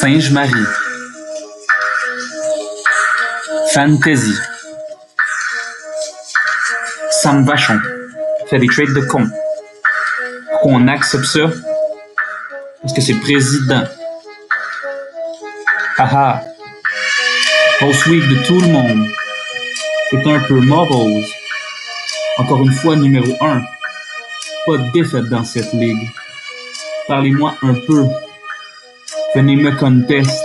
Singe-Marie. 0.00 0.66
Fantasy. 3.72 4.34
Sam 7.10 7.44
Vachon. 7.44 7.80
Fait 8.50 8.58
des 8.58 8.66
trades 8.66 8.92
de 8.92 9.00
con. 9.00 9.28
Pourquoi 10.50 10.72
on 10.72 10.88
accepte 10.88 11.24
ça? 11.24 11.50
Parce 12.82 12.94
que 12.94 13.00
c'est 13.00 13.14
président. 13.14 13.84
Haha. 15.98 16.42
Post 17.78 18.06
week 18.06 18.28
de 18.28 18.44
tout 18.44 18.60
le 18.60 18.68
monde. 18.68 19.06
C'est 20.10 20.26
un 20.26 20.40
peu 20.40 20.60
morose. 20.60 21.32
Encore 22.38 22.62
une 22.62 22.72
fois, 22.72 22.96
numéro 22.96 23.32
1. 23.40 23.62
Pas 24.66 24.76
de 24.76 24.92
défaite 24.92 25.28
dans 25.28 25.44
cette 25.44 25.72
ligue. 25.72 26.10
Parlez-moi 27.08 27.54
un 27.62 27.74
peu. 27.74 28.04
Venez 29.34 29.56
me 29.56 29.70
contest. 29.72 30.44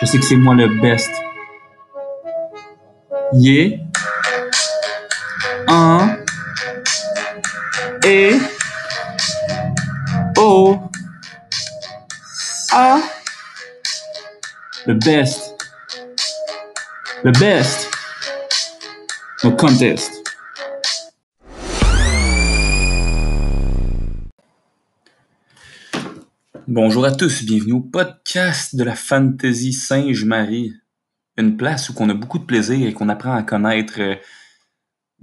Je 0.00 0.06
sais 0.06 0.18
que 0.18 0.24
c'est 0.24 0.34
moi 0.34 0.54
le 0.54 0.66
best. 0.80 1.12
Yeah. 3.32 3.78
Un. 5.68 6.16
Et. 8.04 8.36
O. 10.36 10.80
A. 12.72 13.00
The 14.86 14.94
best. 14.94 15.54
The 17.22 17.30
best. 17.38 17.88
No 19.44 19.52
contest. 19.52 20.27
Bonjour 26.70 27.06
à 27.06 27.12
tous, 27.12 27.46
bienvenue 27.46 27.72
au 27.72 27.80
podcast 27.80 28.76
de 28.76 28.84
la 28.84 28.94
Fantasy 28.94 29.72
Singe-Marie. 29.72 30.74
Une 31.38 31.56
place 31.56 31.88
où 31.88 31.94
on 31.96 32.10
a 32.10 32.14
beaucoup 32.14 32.38
de 32.38 32.44
plaisir 32.44 32.86
et 32.86 32.92
qu'on 32.92 33.08
apprend 33.08 33.32
à 33.32 33.42
connaître 33.42 33.98
euh, 33.98 34.16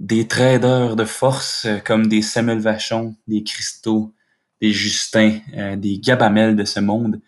des 0.00 0.26
traders 0.26 0.96
de 0.96 1.04
force 1.04 1.64
euh, 1.64 1.78
comme 1.78 2.08
des 2.08 2.20
Samuel 2.20 2.58
Vachon, 2.58 3.14
des 3.28 3.44
Christo, 3.44 4.12
des 4.60 4.72
Justin, 4.72 5.38
euh, 5.56 5.76
des 5.76 6.00
Gabamel 6.00 6.56
de 6.56 6.64
ce 6.64 6.80
monde. 6.80 7.20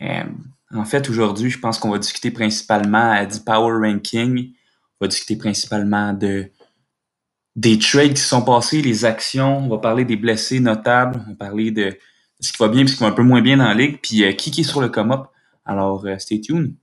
en 0.00 0.84
fait, 0.86 1.10
aujourd'hui, 1.10 1.50
je 1.50 1.58
pense 1.58 1.78
qu'on 1.78 1.90
va 1.90 1.98
discuter 1.98 2.30
principalement 2.30 3.22
du 3.26 3.40
Power 3.40 3.86
Ranking. 3.86 4.50
On 4.98 5.04
va 5.04 5.08
discuter 5.08 5.36
principalement 5.36 6.14
de 6.14 6.50
des 7.54 7.78
trades 7.78 8.14
qui 8.14 8.22
sont 8.22 8.42
passés, 8.42 8.80
les 8.80 9.04
actions. 9.04 9.58
On 9.58 9.68
va 9.68 9.76
parler 9.76 10.06
des 10.06 10.16
blessés 10.16 10.58
notables. 10.58 11.22
On 11.26 11.32
va 11.32 11.36
parler 11.36 11.70
de 11.70 11.98
ce 12.40 12.52
qui 12.52 12.58
va 12.58 12.68
bien, 12.68 12.82
puis 12.82 12.90
ce 12.90 12.96
qui 12.96 13.02
va 13.02 13.08
un 13.08 13.12
peu 13.12 13.22
moins 13.22 13.42
bien 13.42 13.56
dans 13.56 13.64
la 13.64 13.74
ligue, 13.74 13.98
puis 14.02 14.24
euh, 14.24 14.32
qui, 14.32 14.50
qui 14.50 14.60
est 14.62 14.64
sur 14.64 14.80
le 14.80 14.88
come-up. 14.88 15.26
Alors, 15.64 16.04
euh, 16.06 16.18
stay 16.18 16.40
tuned. 16.40 16.74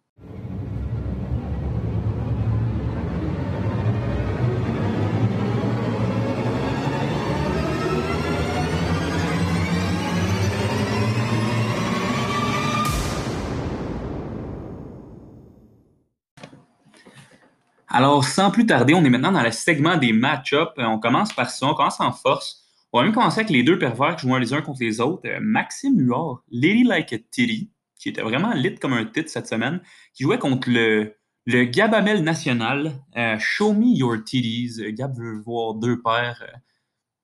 Alors, 17.95 18.23
sans 18.23 18.49
plus 18.49 18.65
tarder, 18.65 18.95
on 18.95 19.05
est 19.05 19.09
maintenant 19.09 19.31
dans 19.31 19.43
le 19.43 19.51
segment 19.51 19.97
des 19.97 20.13
match-ups. 20.13 20.71
On 20.77 20.97
commence 20.97 21.31
par 21.31 21.51
ça, 21.51 21.67
on 21.67 21.75
commence 21.75 21.99
en 21.99 22.11
force. 22.11 22.62
On 22.93 22.99
va 22.99 23.05
même 23.05 23.13
commencer 23.13 23.39
avec 23.39 23.49
les 23.49 23.63
deux 23.63 23.79
pervers 23.79 24.15
qui 24.15 24.27
jouent 24.27 24.37
les 24.37 24.53
uns 24.53 24.61
contre 24.61 24.81
les 24.81 25.01
autres. 25.01 25.27
Euh, 25.27 25.39
Maxime 25.41 25.99
Huard, 25.99 26.43
Lady 26.51 26.83
Like 26.83 27.11
a 27.11 27.17
Titty, 27.17 27.71
qui 27.99 28.09
était 28.09 28.21
vraiment 28.21 28.53
lit 28.53 28.75
comme 28.75 28.93
un 28.93 29.03
titre 29.03 29.31
cette 29.31 29.47
semaine, 29.47 29.81
qui 30.13 30.23
jouait 30.23 30.37
contre 30.37 30.69
le, 30.69 31.15
Gabamel 31.47 32.23
national. 32.23 32.93
Euh, 33.17 33.35
Show 33.39 33.73
me 33.73 33.97
your 33.97 34.23
titties. 34.23 34.79
Euh, 34.79 34.91
Gab 34.91 35.17
veut 35.17 35.39
voir 35.39 35.73
deux 35.73 36.03
paires, 36.03 36.45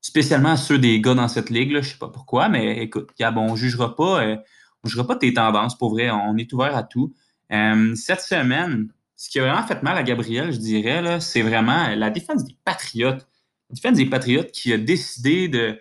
spécialement 0.01 0.57
ceux 0.57 0.79
des 0.79 0.99
gars 1.01 1.13
dans 1.13 1.27
cette 1.27 1.51
ligue. 1.51 1.75
Je 1.75 1.89
sais 1.89 1.99
pas 1.99 2.09
pourquoi, 2.09 2.49
mais 2.49 2.79
écoute, 2.79 3.11
Gab, 3.19 3.37
on 3.37 3.55
jugera 3.55 3.95
pas, 3.95 4.37
jugera 4.85 5.05
pas 5.05 5.17
tes 5.17 5.35
tendances. 5.35 5.77
Pour 5.77 5.91
vrai, 5.91 6.09
on 6.09 6.35
est 6.37 6.51
ouvert 6.51 6.75
à 6.75 6.81
tout. 6.81 7.13
cette 7.51 8.21
semaine, 8.21 8.91
ce 9.15 9.29
qui 9.29 9.39
a 9.39 9.43
vraiment 9.43 9.67
fait 9.67 9.83
mal 9.83 9.97
à 9.97 10.03
Gabriel, 10.03 10.51
je 10.51 10.57
dirais, 10.57 11.19
c'est 11.19 11.43
vraiment 11.43 11.89
la 11.95 12.09
défense 12.09 12.43
des 12.43 12.55
Patriotes 12.65 13.27
défense 13.75 13.97
des 13.97 14.05
Patriotes 14.05 14.51
qui 14.51 14.73
a 14.73 14.77
décidé 14.77 15.47
de, 15.47 15.79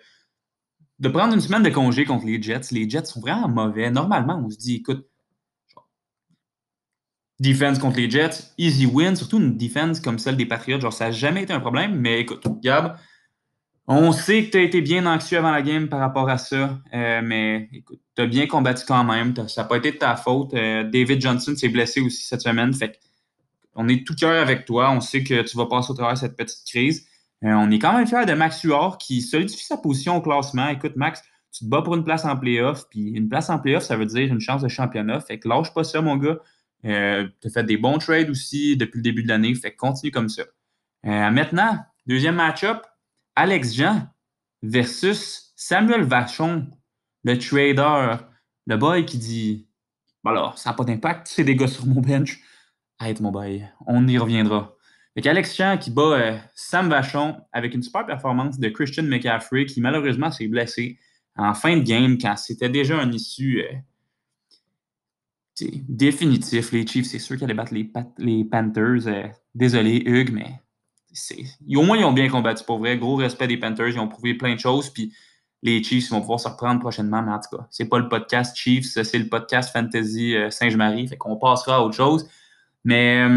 de 0.99 1.09
prendre 1.09 1.33
une 1.33 1.41
semaine 1.41 1.63
de 1.63 1.69
congé 1.69 2.05
contre 2.05 2.25
les 2.25 2.41
Jets. 2.41 2.71
Les 2.71 2.89
Jets 2.89 3.05
sont 3.05 3.21
vraiment 3.21 3.47
mauvais. 3.47 3.89
Normalement, 3.91 4.41
on 4.45 4.49
se 4.49 4.57
dit, 4.57 4.75
écoute, 4.75 5.09
defense 7.39 7.79
contre 7.79 7.97
les 7.97 8.09
Jets, 8.09 8.51
easy 8.57 8.85
win, 8.85 9.15
surtout 9.15 9.39
une 9.39 9.57
defense 9.57 9.99
comme 9.99 10.19
celle 10.19 10.37
des 10.37 10.45
Patriotes, 10.45 10.81
genre 10.81 10.93
ça 10.93 11.05
n'a 11.05 11.11
jamais 11.11 11.43
été 11.43 11.53
un 11.53 11.59
problème, 11.59 11.95
mais 11.95 12.19
écoute, 12.19 12.45
Gab, 12.61 12.97
on 13.87 14.11
sait 14.11 14.45
que 14.45 14.51
tu 14.51 14.57
as 14.57 14.61
été 14.61 14.81
bien 14.81 15.05
anxieux 15.05 15.37
avant 15.37 15.51
la 15.51 15.61
game 15.61 15.87
par 15.87 15.99
rapport 15.99 16.29
à 16.29 16.37
ça, 16.37 16.77
euh, 16.93 17.21
mais 17.23 17.69
écoute, 17.71 18.01
tu 18.15 18.21
as 18.21 18.27
bien 18.27 18.45
combattu 18.45 18.83
quand 18.85 19.03
même, 19.03 19.33
ça 19.47 19.61
n'a 19.61 19.67
pas 19.67 19.77
été 19.77 19.93
de 19.93 19.97
ta 19.97 20.15
faute. 20.15 20.53
Euh, 20.53 20.83
David 20.83 21.21
Johnson 21.21 21.55
s'est 21.55 21.69
blessé 21.69 22.01
aussi 22.01 22.23
cette 22.23 22.41
semaine, 22.41 22.73
fait 22.73 22.99
on 23.75 23.87
est 23.87 24.05
tout 24.05 24.15
cœur 24.15 24.41
avec 24.41 24.65
toi, 24.65 24.91
on 24.91 24.99
sait 24.99 25.23
que 25.23 25.41
tu 25.41 25.55
vas 25.55 25.65
passer 25.65 25.91
au 25.91 25.93
travers 25.93 26.15
de 26.15 26.19
cette 26.19 26.35
petite 26.35 26.67
crise. 26.67 27.07
Euh, 27.45 27.53
on 27.53 27.71
est 27.71 27.79
quand 27.79 27.93
même 27.93 28.05
fiers 28.05 28.25
de 28.25 28.33
Max 28.33 28.61
Huard 28.63 28.97
qui 28.97 29.21
solidifie 29.21 29.65
sa 29.65 29.77
position 29.77 30.17
au 30.17 30.21
classement. 30.21 30.67
Écoute, 30.67 30.95
Max, 30.95 31.23
tu 31.51 31.65
te 31.65 31.69
bats 31.69 31.81
pour 31.81 31.95
une 31.95 32.03
place 32.03 32.25
en 32.25 32.35
playoff, 32.35 32.87
puis 32.89 33.09
une 33.09 33.29
place 33.29 33.49
en 33.49 33.59
playoff, 33.59 33.83
ça 33.83 33.95
veut 33.95 34.05
dire 34.05 34.27
une 34.27 34.41
chance 34.41 34.61
de 34.61 34.67
championnat. 34.67 35.19
Fait 35.21 35.39
que 35.39 35.47
lâche 35.47 35.73
pas 35.73 35.83
ça, 35.83 36.01
mon 36.01 36.17
gars. 36.17 36.37
Euh, 36.85 37.27
tu 37.41 37.47
as 37.47 37.51
fait 37.51 37.63
des 37.63 37.77
bons 37.77 37.97
trades 37.97 38.29
aussi 38.29 38.77
depuis 38.77 38.97
le 38.97 39.03
début 39.03 39.23
de 39.23 39.29
l'année. 39.29 39.53
Fait 39.55 39.71
que 39.71 39.77
continue 39.77 40.11
comme 40.11 40.29
ça. 40.29 40.43
Euh, 41.05 41.29
maintenant, 41.31 41.79
deuxième 42.05 42.35
match-up, 42.35 42.85
Alex 43.35 43.73
Jean 43.73 44.07
versus 44.61 45.53
Samuel 45.55 46.03
Vachon, 46.03 46.67
le 47.23 47.37
trader, 47.37 48.17
le 48.67 48.77
boy 48.77 49.05
qui 49.05 49.17
dit 49.17 49.67
Bon 50.23 50.31
alors, 50.31 50.57
ça 50.57 50.69
n'a 50.71 50.75
pas 50.75 50.83
d'impact, 50.83 51.27
c'est 51.27 51.45
des 51.45 51.55
gars 51.55 51.67
sur 51.67 51.85
mon 51.85 52.01
bench. 52.01 52.41
Arrête 52.99 53.21
mon 53.21 53.31
boy, 53.31 53.65
on 53.87 54.05
y 54.07 54.17
reviendra. 54.17 54.75
Alex 55.25 55.55
Chan 55.55 55.77
qui 55.79 55.91
bat 55.91 56.01
euh, 56.01 56.37
Sam 56.53 56.89
Vachon 56.89 57.37
avec 57.51 57.73
une 57.73 57.81
super 57.81 58.05
performance 58.05 58.59
de 58.59 58.69
Christian 58.69 59.03
McCaffrey 59.03 59.65
qui 59.65 59.81
malheureusement 59.81 60.31
s'est 60.31 60.47
blessé 60.47 60.99
en 61.35 61.53
fin 61.53 61.77
de 61.77 61.83
game 61.83 62.17
quand 62.17 62.35
c'était 62.37 62.69
déjà 62.69 62.99
un 62.99 63.11
issue 63.11 63.63
euh, 63.63 65.65
définitif. 65.87 66.71
Les 66.71 66.85
Chiefs, 66.85 67.07
c'est 67.07 67.19
sûr 67.19 67.37
qu'ils 67.37 67.45
allaient 67.45 67.53
battre 67.53 67.73
les, 67.73 67.91
les 68.17 68.45
Panthers. 68.45 69.07
Euh, 69.07 69.27
désolé, 69.55 70.03
Hugues, 70.05 70.31
mais 70.31 70.61
au 71.75 71.83
moins 71.83 71.97
ils 71.97 72.05
ont 72.05 72.13
bien 72.13 72.29
combattu 72.29 72.63
pour 72.63 72.79
vrai. 72.79 72.97
Gros 72.97 73.15
respect 73.15 73.47
des 73.47 73.57
Panthers. 73.57 73.89
Ils 73.89 73.99
ont 73.99 74.07
prouvé 74.07 74.35
plein 74.35 74.53
de 74.53 74.59
choses. 74.59 74.89
Puis 74.89 75.13
les 75.63 75.83
Chiefs 75.83 76.09
vont 76.11 76.21
pouvoir 76.21 76.39
se 76.39 76.47
reprendre 76.47 76.79
prochainement. 76.79 77.23
Mais 77.23 77.31
en 77.31 77.39
tout 77.39 77.57
cas, 77.57 77.67
c'est 77.71 77.89
pas 77.89 77.99
le 77.99 78.09
podcast 78.09 78.55
Chiefs, 78.55 79.01
c'est 79.03 79.17
le 79.17 79.27
podcast 79.27 79.71
Fantasy 79.73 80.35
Saint-Marie. 80.49 81.07
Fait 81.07 81.17
qu'on 81.17 81.37
passera 81.37 81.77
à 81.77 81.81
autre 81.81 81.95
chose. 81.95 82.29
Mais 82.85 83.27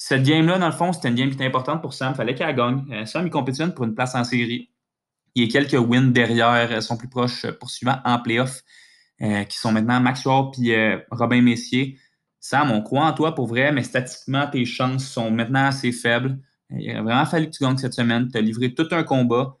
cette 0.00 0.22
game-là, 0.22 0.58
dans 0.58 0.66
le 0.66 0.72
fond, 0.72 0.92
c'était 0.92 1.08
une 1.08 1.16
game 1.16 1.28
qui 1.28 1.34
était 1.34 1.44
importante 1.46 1.82
pour 1.82 1.92
Sam. 1.92 2.12
Il 2.12 2.16
fallait 2.16 2.34
qu'elle 2.36 2.54
gagne. 2.54 2.84
Euh, 2.92 3.04
Sam, 3.04 3.26
il 3.26 3.30
compétitionne 3.30 3.74
pour 3.74 3.84
une 3.84 3.96
place 3.96 4.14
en 4.14 4.22
série. 4.22 4.70
Il 5.34 5.44
y 5.44 5.46
a 5.48 5.50
quelques 5.50 5.78
wins 5.78 6.12
derrière 6.12 6.70
euh, 6.70 6.80
son 6.80 6.96
plus 6.96 7.08
proche 7.08 7.44
euh, 7.44 7.52
poursuivant 7.52 7.96
en 8.04 8.18
playoff, 8.20 8.62
qui 9.48 9.58
sont 9.58 9.72
maintenant 9.72 9.98
Max 9.98 10.24
Ward 10.24 10.54
et 10.60 10.98
Robin 11.10 11.42
Messier. 11.42 11.98
Sam, 12.38 12.70
on 12.70 12.82
croit 12.82 13.04
en 13.04 13.12
toi 13.12 13.34
pour 13.34 13.48
vrai, 13.48 13.72
mais 13.72 13.82
statistiquement, 13.82 14.46
tes 14.46 14.64
chances 14.64 15.04
sont 15.08 15.32
maintenant 15.32 15.66
assez 15.66 15.90
faibles. 15.90 16.38
Il 16.70 16.88
a 16.92 17.02
vraiment 17.02 17.26
fallu 17.26 17.46
que 17.46 17.56
tu 17.56 17.64
gagnes 17.64 17.78
cette 17.78 17.94
semaine. 17.94 18.28
Tu 18.30 18.38
as 18.38 18.40
livré 18.40 18.72
tout 18.72 18.86
un 18.92 19.02
combat. 19.02 19.58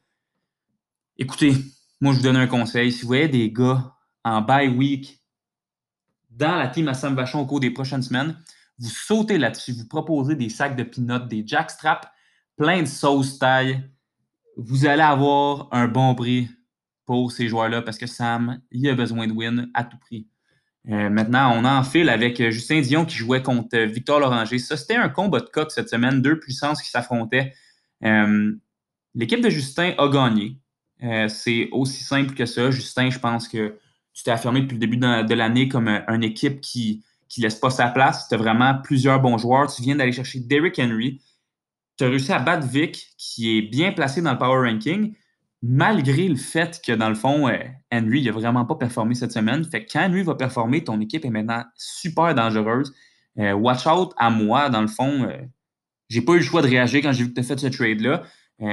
Écoutez, 1.16 1.54
moi, 2.00 2.12
je 2.12 2.18
vous 2.18 2.22
donne 2.22 2.36
un 2.36 2.46
conseil. 2.46 2.92
Si 2.92 3.02
vous 3.02 3.08
voyez 3.08 3.26
des 3.26 3.50
gars 3.50 3.96
en 4.22 4.42
bye 4.42 4.68
week 4.68 5.20
dans 6.30 6.54
la 6.54 6.68
team 6.68 6.86
à 6.86 6.94
Sam 6.94 7.16
Vachon 7.16 7.40
au 7.40 7.46
cours 7.46 7.58
des 7.58 7.70
prochaines 7.70 8.02
semaines, 8.02 8.36
vous 8.78 8.90
sautez 8.90 9.38
là-dessus, 9.38 9.72
vous 9.72 9.88
proposez 9.88 10.34
des 10.36 10.48
sacs 10.48 10.76
de 10.76 10.84
peanuts, 10.84 11.26
des 11.28 11.44
jackstraps, 11.46 12.08
plein 12.56 12.82
de 12.82 12.86
sauce 12.86 13.38
taille. 13.38 13.82
Vous 14.56 14.86
allez 14.86 15.02
avoir 15.02 15.68
un 15.72 15.88
bon 15.88 16.14
prix 16.14 16.48
pour 17.06 17.32
ces 17.32 17.48
joueurs-là 17.48 17.82
parce 17.82 17.98
que 17.98 18.06
Sam, 18.06 18.60
il 18.70 18.88
a 18.88 18.94
besoin 18.94 19.26
de 19.26 19.32
win 19.32 19.70
à 19.74 19.84
tout 19.84 19.98
prix. 19.98 20.28
Euh, 20.88 21.10
maintenant, 21.10 21.52
on 21.54 21.64
enfile 21.64 22.08
avec 22.08 22.40
euh, 22.40 22.50
Justin 22.50 22.80
Dion 22.80 23.04
qui 23.04 23.16
jouait 23.16 23.42
contre 23.42 23.76
euh, 23.76 23.86
Victor 23.86 24.20
Loranger. 24.20 24.58
Ça, 24.58 24.76
c'était 24.76 24.96
un 24.96 25.08
combat 25.08 25.40
de 25.40 25.48
coq 25.48 25.70
cette 25.70 25.88
semaine, 25.88 26.22
deux 26.22 26.38
puissances 26.38 26.82
qui 26.82 26.90
s'affrontaient. 26.90 27.54
L'équipe 29.14 29.40
de 29.40 29.50
Justin 29.50 29.94
a 29.98 30.08
gagné. 30.08 30.58
c'est 31.28 31.68
aussi 31.72 32.04
simple 32.04 32.34
que 32.34 32.46
ça. 32.46 32.70
Justin, 32.70 33.10
je 33.10 33.18
pense 33.18 33.48
que 33.48 33.76
tu 34.12 34.22
t'es 34.22 34.30
affirmé 34.30 34.60
depuis 34.60 34.74
le 34.74 34.80
début 34.80 34.96
de 34.96 35.34
l'année 35.34 35.68
comme 35.68 35.88
une 35.88 36.22
équipe 36.22 36.60
qui, 36.60 37.04
qui 37.28 37.40
laisse 37.40 37.56
pas 37.56 37.70
sa 37.70 37.88
place. 37.88 38.28
Tu 38.28 38.34
as 38.34 38.38
vraiment 38.38 38.74
plusieurs 38.82 39.20
bons 39.20 39.38
joueurs. 39.38 39.72
Tu 39.72 39.82
viens 39.82 39.96
d'aller 39.96 40.12
chercher 40.12 40.40
Derrick 40.40 40.78
Henry. 40.78 41.20
Tu 41.96 42.04
as 42.04 42.08
réussi 42.08 42.32
à 42.32 42.38
battre 42.38 42.66
Vic, 42.66 43.08
qui 43.18 43.56
est 43.56 43.62
bien 43.62 43.92
placé 43.92 44.22
dans 44.22 44.32
le 44.32 44.38
power 44.38 44.70
ranking. 44.70 45.14
malgré 45.60 46.28
le 46.28 46.36
fait 46.36 46.80
que, 46.86 46.92
dans 46.92 47.08
le 47.08 47.16
fond, 47.16 47.48
euh, 47.48 47.58
Henry 47.92 48.22
n'a 48.22 48.30
vraiment 48.30 48.64
pas 48.64 48.76
performé 48.76 49.16
cette 49.16 49.32
semaine. 49.32 49.64
Fait 49.64 49.84
que 49.84 49.92
quand 49.92 50.08
Henry 50.08 50.22
va 50.22 50.36
performer, 50.36 50.84
ton 50.84 51.00
équipe 51.00 51.24
est 51.24 51.30
maintenant 51.30 51.64
super 51.76 52.32
dangereuse. 52.32 52.94
Euh, 53.38 53.52
watch 53.54 53.86
out 53.86 54.12
à 54.18 54.30
moi, 54.30 54.70
dans 54.70 54.82
le 54.82 54.86
fond. 54.86 55.24
Euh, 55.24 55.36
j'ai 56.08 56.22
pas 56.22 56.34
eu 56.34 56.38
le 56.38 56.44
choix 56.44 56.62
de 56.62 56.68
réagir 56.68 57.02
quand 57.02 57.12
j'ai 57.12 57.24
vu 57.24 57.30
que 57.30 57.34
tu 57.34 57.40
as 57.40 57.42
fait 57.42 57.58
ce 57.58 57.66
trade-là. 57.66 58.22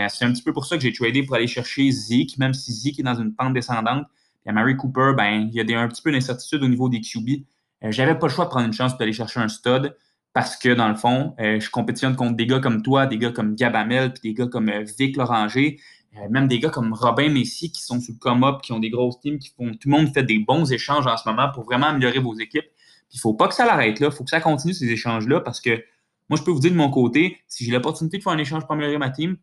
c'est 0.09 0.25
un 0.25 0.31
petit 0.31 0.43
peu 0.43 0.53
pour 0.53 0.65
ça 0.65 0.77
que 0.77 0.83
j'ai 0.83 0.93
tradé 0.93 1.23
pour 1.23 1.35
aller 1.35 1.47
chercher 1.47 1.91
Zeke, 1.91 2.37
même 2.37 2.53
si 2.53 2.71
Zeke 2.71 2.99
est 2.99 3.03
dans 3.03 3.19
une 3.19 3.35
pente 3.35 3.53
descendante. 3.53 4.05
Puis 4.41 4.49
à 4.49 4.53
Mary 4.53 4.77
Cooper, 4.77 5.13
ben, 5.17 5.49
il 5.51 5.53
y 5.53 5.73
a 5.73 5.81
un 5.81 5.87
petit 5.87 6.01
peu 6.01 6.11
d'incertitude 6.11 6.63
au 6.63 6.67
niveau 6.67 6.87
des 6.87 7.01
QB. 7.01 7.43
J'avais 7.89 8.15
pas 8.15 8.27
le 8.27 8.33
choix 8.33 8.45
de 8.45 8.49
prendre 8.49 8.65
une 8.65 8.73
chance 8.73 8.97
d'aller 8.97 9.13
chercher 9.13 9.39
un 9.39 9.47
stud 9.47 9.95
parce 10.33 10.57
que, 10.57 10.69
dans 10.69 10.89
le 10.89 10.95
fond, 10.95 11.35
je 11.39 11.69
compétitionne 11.69 12.15
contre 12.15 12.35
des 12.35 12.45
gars 12.45 12.59
comme 12.59 12.81
toi, 12.81 13.05
des 13.05 13.17
gars 13.17 13.31
comme 13.31 13.55
Gabamel, 13.55 14.13
puis 14.13 14.21
des 14.29 14.33
gars 14.33 14.47
comme 14.47 14.71
Vic 14.97 15.15
Loranger. 15.17 15.79
Euh, 16.17 16.29
même 16.29 16.47
des 16.47 16.59
gars 16.59 16.69
comme 16.69 16.93
Robin 16.93 17.29
Messi 17.29 17.71
qui 17.71 17.81
sont 17.81 17.99
sur 17.99 18.13
le 18.13 18.19
come-up, 18.19 18.61
qui 18.61 18.71
ont 18.71 18.79
des 18.79 18.89
grosses 18.89 19.19
teams, 19.19 19.37
qui 19.37 19.49
font. 19.49 19.71
Tout 19.71 19.89
le 19.89 19.91
monde 19.91 20.13
fait 20.13 20.23
des 20.23 20.39
bons 20.39 20.71
échanges 20.71 21.07
en 21.07 21.17
ce 21.17 21.27
moment 21.27 21.51
pour 21.53 21.63
vraiment 21.65 21.87
améliorer 21.87 22.19
vos 22.19 22.35
équipes. 22.35 22.65
il 23.11 23.17
ne 23.17 23.19
faut 23.19 23.33
pas 23.33 23.47
que 23.47 23.53
ça 23.53 23.65
l'arrête 23.65 23.99
là. 23.99 24.07
Il 24.11 24.15
faut 24.15 24.23
que 24.23 24.29
ça 24.29 24.39
continue 24.39 24.73
ces 24.73 24.87
échanges-là 24.87 25.41
parce 25.41 25.59
que 25.59 25.83
moi, 26.29 26.39
je 26.39 26.43
peux 26.43 26.51
vous 26.51 26.59
dire 26.59 26.71
de 26.71 26.77
mon 26.77 26.89
côté, 26.89 27.37
si 27.47 27.65
j'ai 27.65 27.71
l'opportunité 27.71 28.17
de 28.17 28.23
faire 28.23 28.33
un 28.33 28.37
échange 28.37 28.63
pour 28.63 28.71
améliorer 28.71 28.97
ma 28.97 29.09
team, 29.09 29.37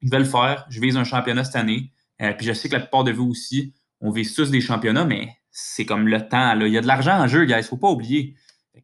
je 0.00 0.10
vais 0.10 0.18
le 0.18 0.24
faire. 0.24 0.66
Je 0.70 0.80
vise 0.80 0.96
un 0.96 1.04
championnat 1.04 1.44
cette 1.44 1.56
année. 1.56 1.92
Euh, 2.20 2.32
puis 2.32 2.46
je 2.46 2.52
sais 2.52 2.68
que 2.68 2.74
la 2.74 2.80
plupart 2.80 3.04
de 3.04 3.12
vous 3.12 3.28
aussi, 3.28 3.74
on 4.00 4.10
vise 4.10 4.34
tous 4.34 4.50
des 4.50 4.60
championnats, 4.60 5.04
mais 5.04 5.28
c'est 5.52 5.84
comme 5.84 6.08
le 6.08 6.26
temps. 6.28 6.54
Là. 6.54 6.66
Il 6.66 6.72
y 6.72 6.78
a 6.78 6.80
de 6.80 6.86
l'argent 6.86 7.18
en 7.20 7.28
jeu, 7.28 7.44
guys. 7.44 7.54
Il 7.54 7.58
ne 7.58 7.62
faut 7.62 7.76
pas 7.76 7.90
oublier. 7.90 8.34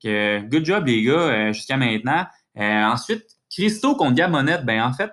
que, 0.02 0.40
good 0.42 0.64
job, 0.64 0.86
les 0.86 1.02
gars, 1.02 1.12
euh, 1.12 1.52
jusqu'à 1.52 1.76
maintenant. 1.76 2.26
ensuite, 2.56 3.24
Christo 3.50 3.96
contre 3.96 4.14
Gamonette, 4.14 4.64
ben 4.64 4.82
en 4.82 4.92
fait, 4.92 5.10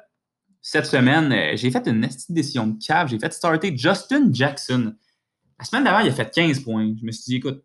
cette 0.68 0.88
semaine, 0.88 1.32
euh, 1.32 1.56
j'ai 1.56 1.70
fait 1.70 1.88
une 1.88 2.10
décision 2.30 2.66
de 2.66 2.84
cave. 2.84 3.08
J'ai 3.10 3.20
fait 3.20 3.32
starter 3.32 3.78
Justin 3.78 4.30
Jackson. 4.32 4.96
La 5.60 5.66
semaine 5.66 5.84
d'avant, 5.84 6.00
il 6.00 6.10
a 6.10 6.12
fait 6.12 6.34
15 6.34 6.62
points. 6.62 6.92
Je 7.00 7.06
me 7.06 7.12
suis 7.12 7.24
dit, 7.26 7.36
écoute, 7.36 7.64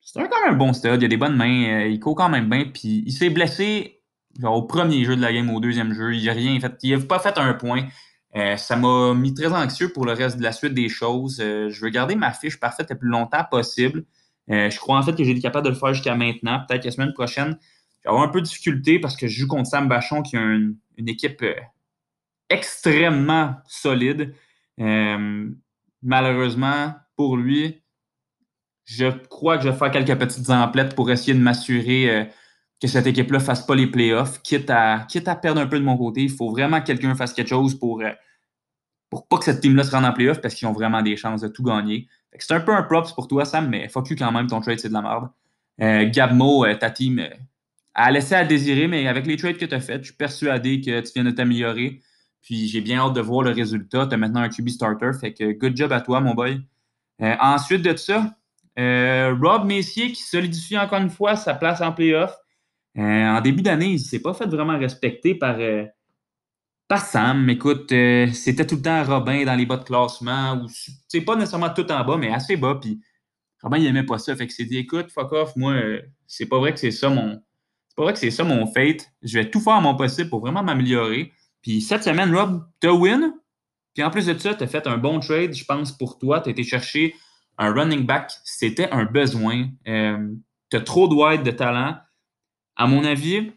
c'est 0.00 0.20
quand 0.20 0.44
même 0.44 0.54
un 0.54 0.56
bon 0.56 0.72
stud. 0.72 0.98
Il 1.00 1.04
a 1.04 1.08
des 1.08 1.16
bonnes 1.16 1.34
mains. 1.34 1.82
Euh, 1.82 1.88
il 1.88 1.98
court 1.98 2.14
quand 2.14 2.28
même 2.28 2.48
bien. 2.48 2.66
Puis 2.72 3.02
il 3.04 3.12
s'est 3.12 3.30
blessé 3.30 4.00
au 4.44 4.62
premier 4.62 5.04
jeu 5.04 5.16
de 5.16 5.20
la 5.20 5.32
game, 5.32 5.50
au 5.50 5.58
deuxième 5.58 5.92
jeu. 5.92 6.14
Il 6.14 6.24
n'a 6.24 6.32
rien 6.32 6.60
fait. 6.60 6.72
Il 6.84 6.96
n'a 6.96 7.04
pas 7.04 7.18
fait 7.18 7.36
un 7.36 7.52
point. 7.54 7.88
Euh, 8.34 8.56
ça 8.56 8.76
m'a 8.76 9.14
mis 9.14 9.34
très 9.34 9.52
anxieux 9.52 9.92
pour 9.92 10.06
le 10.06 10.12
reste 10.12 10.38
de 10.38 10.42
la 10.42 10.52
suite 10.52 10.74
des 10.74 10.88
choses. 10.88 11.36
je 11.38 11.80
veux 11.80 11.90
garder 11.90 12.14
ma 12.14 12.32
fiche 12.32 12.58
parfaite 12.58 12.90
le 12.90 12.98
plus 12.98 13.08
longtemps 13.08 13.44
possible. 13.50 14.04
je 14.48 14.76
crois 14.78 14.98
en 14.98 15.02
fait 15.02 15.14
que 15.14 15.22
j'ai 15.22 15.32
été 15.32 15.40
capable 15.40 15.66
de 15.66 15.70
le 15.70 15.76
faire 15.76 15.92
jusqu'à 15.92 16.14
maintenant. 16.14 16.64
Peut-être 16.66 16.82
que 16.82 16.86
la 16.88 16.92
semaine 16.92 17.12
prochaine, 17.12 17.58
je 18.00 18.08
vais 18.08 18.10
avoir 18.10 18.22
un 18.22 18.28
peu 18.28 18.40
de 18.40 18.46
difficulté 18.46 18.98
parce 18.98 19.16
que 19.16 19.28
je 19.28 19.40
joue 19.40 19.46
contre 19.46 19.68
Sam 19.68 19.88
Bachon 19.88 20.22
qui 20.22 20.36
a 20.36 20.40
une, 20.40 20.76
équipe 21.06 21.44
extrêmement 22.52 23.56
solide. 23.66 24.34
Euh, 24.80 25.48
malheureusement, 26.02 26.94
pour 27.16 27.36
lui, 27.36 27.82
je 28.84 29.06
crois 29.28 29.56
que 29.56 29.64
je 29.64 29.68
vais 29.70 29.76
faire 29.76 29.90
quelques 29.90 30.18
petites 30.18 30.50
emplettes 30.50 30.94
pour 30.94 31.10
essayer 31.10 31.34
de 31.34 31.42
m'assurer 31.42 32.10
euh, 32.10 32.24
que 32.82 32.92
cette 32.92 33.06
équipe-là 33.06 33.38
ne 33.38 33.44
fasse 33.44 33.64
pas 33.64 33.74
les 33.74 33.86
playoffs, 33.86 34.42
quitte 34.42 34.68
à, 34.68 35.06
quitte 35.08 35.28
à 35.28 35.36
perdre 35.36 35.60
un 35.60 35.66
peu 35.66 35.78
de 35.78 35.84
mon 35.84 35.96
côté. 35.96 36.22
Il 36.22 36.30
faut 36.30 36.50
vraiment 36.50 36.80
que 36.80 36.86
quelqu'un 36.86 37.14
fasse 37.14 37.32
quelque 37.32 37.48
chose 37.48 37.78
pour, 37.78 38.02
euh, 38.02 38.10
pour 39.08 39.26
pas 39.28 39.38
que 39.38 39.44
cette 39.44 39.60
team-là 39.60 39.84
se 39.84 39.90
rende 39.90 40.04
en 40.04 40.12
playoffs 40.12 40.40
parce 40.40 40.54
qu'ils 40.54 40.68
ont 40.68 40.72
vraiment 40.72 41.00
des 41.00 41.16
chances 41.16 41.42
de 41.42 41.48
tout 41.48 41.62
gagner. 41.62 42.08
C'est 42.38 42.54
un 42.54 42.60
peu 42.60 42.74
un 42.74 42.82
props 42.82 43.12
pour 43.12 43.28
toi, 43.28 43.44
Sam, 43.44 43.68
mais 43.68 43.88
fuck 43.88 44.10
you 44.10 44.16
quand 44.18 44.32
même, 44.32 44.46
ton 44.46 44.60
trade, 44.60 44.80
c'est 44.80 44.88
de 44.88 44.94
la 44.94 45.02
merde. 45.02 45.28
Gabmo, 46.12 46.66
ta 46.74 46.90
team 46.90 47.22
a 47.94 48.10
laissé 48.10 48.34
à 48.34 48.44
désirer, 48.44 48.88
mais 48.88 49.06
avec 49.06 49.26
les 49.26 49.36
trades 49.36 49.58
que 49.58 49.64
tu 49.64 49.74
as 49.74 49.80
fait, 49.80 49.98
je 49.98 50.06
suis 50.06 50.14
persuadé 50.14 50.80
que 50.80 51.00
tu 51.00 51.12
viens 51.14 51.24
de 51.24 51.30
t'améliorer. 51.30 52.00
Puis 52.42 52.66
j'ai 52.66 52.80
bien 52.80 52.98
hâte 52.98 53.14
de 53.14 53.20
voir 53.20 53.42
le 53.42 53.50
résultat. 53.50 54.06
Tu 54.06 54.14
as 54.14 54.16
maintenant 54.16 54.40
un 54.40 54.48
QB 54.48 54.68
starter. 54.68 55.10
Fait 55.18 55.32
que 55.32 55.52
good 55.52 55.76
job 55.76 55.92
à 55.92 56.00
toi, 56.00 56.20
mon 56.20 56.34
boy. 56.34 56.60
Euh, 57.20 57.36
ensuite 57.40 57.82
de 57.82 57.96
ça, 57.96 58.34
euh, 58.78 59.34
Rob 59.40 59.66
Messier 59.66 60.10
qui 60.12 60.22
solidifie 60.22 60.76
encore 60.76 61.00
une 61.00 61.10
fois 61.10 61.36
sa 61.36 61.54
place 61.54 61.80
en 61.80 61.92
playoff. 61.92 62.36
Euh, 62.98 63.00
en 63.00 63.40
début 63.40 63.62
d'année, 63.62 63.90
il 63.90 63.94
ne 63.94 63.98
s'est 63.98 64.20
pas 64.20 64.34
fait 64.34 64.46
vraiment 64.46 64.78
respecter 64.78 65.34
par, 65.34 65.56
par 66.88 67.04
Sam. 67.04 67.48
Écoute, 67.48 67.88
c'était 67.88 68.66
tout 68.66 68.76
le 68.76 68.82
temps 68.82 69.04
Robin 69.04 69.44
dans 69.44 69.54
les 69.54 69.66
bas 69.66 69.76
de 69.76 69.84
classement. 69.84 70.54
Ou, 70.62 70.68
c'est 71.08 71.22
pas 71.22 71.36
nécessairement 71.36 71.70
tout 71.70 71.90
en 71.90 72.04
bas, 72.04 72.16
mais 72.16 72.32
assez 72.32 72.56
bas. 72.56 72.78
Puis 72.80 73.00
Robin, 73.62 73.78
il 73.78 73.84
n'aimait 73.84 74.04
pas 74.04 74.18
ça. 74.18 74.36
Fait 74.36 74.46
que 74.46 74.52
c'est 74.52 74.64
dit, 74.64 74.78
écoute, 74.78 75.10
fuck 75.10 75.32
off, 75.32 75.56
moi, 75.56 75.74
c'est 76.26 76.46
pas 76.46 76.58
vrai 76.58 76.72
que 76.72 76.80
c'est 76.80 76.90
ça 76.90 77.08
mon. 77.08 77.42
C'est 77.88 77.96
pas 77.96 78.04
vrai 78.04 78.12
que 78.14 78.18
c'est 78.18 78.30
ça 78.30 78.42
mon 78.42 78.66
fate. 78.66 79.10
Je 79.22 79.38
vais 79.38 79.50
tout 79.50 79.60
faire 79.60 79.74
à 79.74 79.80
mon 79.80 79.94
possible 79.94 80.30
pour 80.30 80.40
vraiment 80.40 80.62
m'améliorer. 80.62 81.30
Puis 81.60 81.80
cette 81.80 82.02
semaine, 82.02 82.34
Rob, 82.34 82.66
as 82.82 82.92
win. 82.92 83.34
Puis 83.94 84.02
en 84.02 84.10
plus 84.10 84.26
de 84.26 84.36
ça, 84.38 84.54
tu 84.54 84.64
as 84.64 84.66
fait 84.66 84.86
un 84.86 84.96
bon 84.96 85.20
trade, 85.20 85.54
je 85.54 85.64
pense, 85.64 85.92
pour 85.92 86.18
toi. 86.18 86.40
Tu 86.40 86.48
as 86.48 86.52
été 86.52 86.64
chercher 86.64 87.14
un 87.58 87.72
running 87.72 88.06
back. 88.06 88.32
C'était 88.44 88.90
un 88.90 89.04
besoin. 89.04 89.68
Euh, 89.86 90.26
tu 90.70 90.76
as 90.76 90.80
trop 90.80 91.06
de 91.06 91.14
wide 91.14 91.42
de 91.42 91.50
talent. 91.50 91.96
À 92.76 92.86
mon 92.86 93.04
avis, 93.04 93.52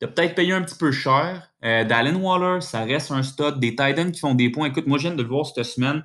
tu 0.00 0.04
as 0.04 0.08
peut-être 0.08 0.34
payé 0.34 0.52
un 0.52 0.62
petit 0.62 0.78
peu 0.78 0.92
cher. 0.92 1.50
Euh, 1.64 1.84
Waller, 2.20 2.60
ça 2.60 2.84
reste 2.84 3.10
un 3.10 3.22
stud. 3.22 3.58
Des 3.58 3.70
Titans 3.70 4.10
qui 4.12 4.20
font 4.20 4.34
des 4.34 4.50
points. 4.50 4.68
Écoute, 4.68 4.86
moi, 4.86 4.98
je 4.98 5.08
viens 5.08 5.16
de 5.16 5.22
le 5.22 5.28
voir 5.28 5.46
cette 5.46 5.64
semaine. 5.64 6.04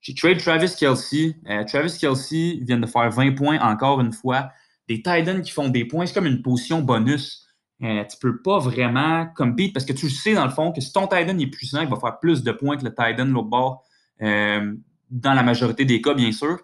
J'ai 0.00 0.14
trade 0.14 0.38
Travis 0.38 0.74
Kelsey. 0.78 1.36
Euh, 1.48 1.64
Travis 1.64 1.96
Kelsey 1.98 2.60
vient 2.62 2.78
de 2.78 2.86
faire 2.86 3.10
20 3.10 3.32
points 3.32 3.58
encore 3.60 4.00
une 4.00 4.12
fois. 4.12 4.50
Des 4.86 4.96
Titans 4.96 5.40
qui 5.40 5.50
font 5.50 5.68
des 5.68 5.86
points, 5.86 6.04
c'est 6.04 6.12
comme 6.12 6.26
une 6.26 6.42
position 6.42 6.82
bonus. 6.82 7.48
Euh, 7.82 8.04
tu 8.04 8.16
peux 8.20 8.40
pas 8.40 8.58
vraiment 8.58 9.26
compete 9.34 9.72
parce 9.72 9.84
que 9.84 9.92
tu 9.92 10.08
sais 10.08 10.34
dans 10.34 10.44
le 10.44 10.50
fond 10.50 10.72
que 10.72 10.80
si 10.80 10.92
ton 10.92 11.06
Titan 11.06 11.38
est 11.38 11.46
puissant, 11.46 11.80
il 11.80 11.88
va 11.88 11.96
faire 11.96 12.18
plus 12.18 12.42
de 12.42 12.52
points 12.52 12.76
que 12.76 12.84
le 12.84 12.90
Titan 12.90 13.24
l'autre 13.24 13.48
bord 13.48 13.84
euh, 14.22 14.74
dans 15.10 15.34
la 15.34 15.42
majorité 15.42 15.84
des 15.84 16.00
cas, 16.00 16.14
bien 16.14 16.32
sûr. 16.32 16.58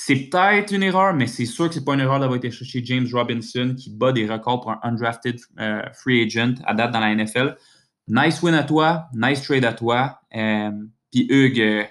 C'est 0.00 0.14
peut-être 0.14 0.72
une 0.72 0.84
erreur, 0.84 1.12
mais 1.12 1.26
c'est 1.26 1.44
sûr 1.44 1.66
que 1.66 1.74
ce 1.74 1.80
n'est 1.80 1.84
pas 1.84 1.94
une 1.94 2.00
erreur 2.00 2.20
d'avoir 2.20 2.36
été 2.36 2.52
chercher 2.52 2.84
James 2.84 3.08
Robinson 3.12 3.74
qui 3.76 3.90
bat 3.90 4.12
des 4.12 4.28
records 4.28 4.60
pour 4.60 4.70
un 4.70 4.78
undrafted 4.84 5.40
euh, 5.58 5.82
free 5.92 6.22
agent 6.22 6.54
à 6.66 6.72
date 6.72 6.92
dans 6.92 7.00
la 7.00 7.12
NFL. 7.12 7.56
Nice 8.06 8.40
win 8.40 8.54
à 8.54 8.62
toi, 8.62 9.08
nice 9.12 9.42
trade 9.42 9.64
à 9.64 9.72
toi. 9.72 10.20
Puis 10.30 11.26
Hugues, 11.28 11.90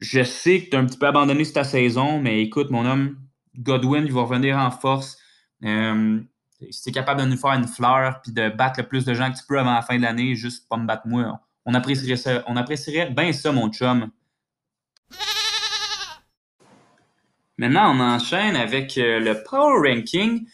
je 0.00 0.24
sais 0.24 0.64
que 0.64 0.70
tu 0.70 0.76
as 0.76 0.80
un 0.80 0.86
petit 0.86 0.98
peu 0.98 1.06
abandonné 1.06 1.44
cette 1.44 1.64
saison, 1.64 2.20
mais 2.20 2.42
écoute, 2.42 2.70
mon 2.70 2.84
homme, 2.84 3.16
Godwin, 3.56 4.04
il 4.04 4.12
va 4.12 4.22
revenir 4.22 4.58
en 4.58 4.72
force 4.72 5.18
si 5.62 6.82
tu 6.82 6.88
es 6.88 6.92
capable 6.92 7.20
de 7.20 7.26
nous 7.26 7.36
faire 7.36 7.52
une 7.52 7.68
fleur 7.68 8.20
puis 8.22 8.32
de 8.32 8.48
battre 8.48 8.80
le 8.80 8.88
plus 8.88 9.04
de 9.04 9.14
gens 9.14 9.30
que 9.30 9.38
tu 9.38 9.44
peux 9.46 9.60
avant 9.60 9.72
la 9.72 9.82
fin 9.82 9.96
de 9.96 10.02
l'année, 10.02 10.34
juste 10.34 10.68
pas 10.68 10.76
me 10.76 10.86
battre 10.86 11.06
moi. 11.06 11.40
On 11.64 11.74
apprécierait 11.74 13.10
bien 13.10 13.32
ça, 13.32 13.52
mon 13.52 13.70
chum. 13.70 14.10
Maintenant, 17.62 17.94
on 17.94 18.00
enchaîne 18.00 18.56
avec 18.56 18.98
euh, 18.98 19.20
le 19.20 19.40
Power 19.44 19.88
Ranking. 19.88 20.44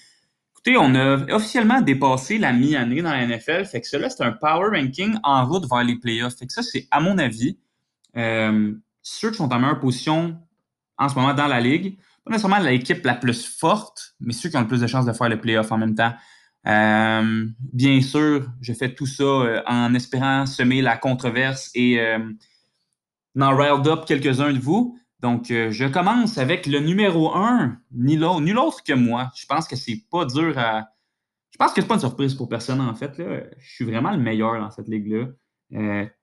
Écoutez, 0.53 0.77
on 0.77 0.95
a 0.95 1.17
officiellement 1.35 1.81
dépassé 1.81 2.37
la 2.37 2.53
mi-année 2.53 3.01
dans 3.01 3.13
la 3.13 3.27
NFL. 3.27 3.65
Fait 3.65 3.81
que 3.81 3.89
cela, 3.89 4.11
c'est 4.11 4.23
un 4.23 4.33
Power 4.33 4.79
Ranking 4.79 5.17
en 5.23 5.47
route 5.47 5.67
vers 5.71 5.85
les 5.85 5.97
playoffs. 5.97 6.37
Fait 6.37 6.47
que 6.47 6.53
ça, 6.53 6.63
c'est, 6.63 6.87
à 6.91 7.01
mon 7.01 7.17
avis, 7.17 7.59
euh, 8.19 8.75
ceux 9.01 9.31
qui 9.31 9.39
sont 9.39 9.51
en 9.51 9.59
meilleure 9.59 9.81
position 9.81 10.37
en 10.99 11.09
ce 11.09 11.15
moment 11.15 11.33
dans 11.33 11.47
la 11.47 11.61
ligue 11.63 11.97
pas 12.27 12.31
nécessairement 12.31 12.59
l'équipe 12.59 13.03
la 13.07 13.15
plus 13.15 13.47
forte, 13.47 14.15
mais 14.21 14.35
ceux 14.35 14.51
qui 14.51 14.59
ont 14.59 14.61
le 14.61 14.67
plus 14.67 14.83
de 14.83 14.87
chances 14.87 15.07
de 15.07 15.13
faire 15.15 15.31
le 15.31 15.41
playoff 15.41 15.73
en 15.73 15.79
même 15.79 15.95
temps. 15.95 16.13
Euh, 16.67 17.47
bien 17.73 18.03
sûr, 18.03 18.47
je 18.61 18.75
fais 18.75 18.95
tout 18.95 19.07
ça 19.07 19.63
en 19.67 19.95
espérant 19.95 20.45
semer 20.45 20.83
la 20.83 20.99
controverse 20.99 21.71
et 21.75 21.99
euh, 22.01 22.19
en 23.41 23.57
riled 23.57 23.87
up 23.87 24.05
quelques-uns 24.07 24.53
de 24.53 24.59
vous. 24.59 24.99
Donc, 25.21 25.47
je 25.49 25.89
commence 25.89 26.39
avec 26.39 26.67
le 26.67 26.79
numéro 26.79 27.35
1, 27.35 27.77
nul 27.93 28.25
autre 28.25 28.83
que 28.85 28.93
moi. 28.93 29.31
Je 29.35 29.47
pense 29.47 29.67
que 29.67 29.75
c'est 29.77 30.03
pas 30.11 30.25
dur 30.25 30.57
à. 30.59 30.89
Je 31.51 31.57
pense 31.59 31.73
que 31.73 31.81
c'est 31.81 31.89
pas 31.89 31.95
une 31.95 32.01
surprise 32.01 32.35
pour 32.35 32.49
personne, 32.49 32.81
en 32.81 32.95
fait. 32.95 33.19
Là. 33.19 33.41
Je 33.59 33.75
suis 33.75 33.85
vraiment 33.85 34.13
le 34.13 34.19
meilleur 34.19 34.61
dans 34.61 34.71
cette 34.71 34.87
ligue-là. 34.87 35.27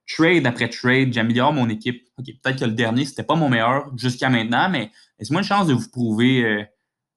trade 0.08 0.46
après 0.46 0.70
trade, 0.70 1.12
j'améliore 1.12 1.52
mon 1.52 1.68
équipe. 1.68 2.08
OK, 2.18 2.26
peut-être 2.42 2.60
que 2.60 2.64
le 2.64 2.72
dernier, 2.72 3.04
c'était 3.04 3.22
pas 3.22 3.34
mon 3.34 3.50
meilleur 3.50 3.90
jusqu'à 3.98 4.30
maintenant, 4.30 4.70
mais 4.70 4.90
Laissez-moi 5.18 5.40
une 5.40 5.46
chance 5.46 5.66
de 5.66 5.74
vous 5.74 5.88
prouver 5.88 6.44
euh, 6.44 6.64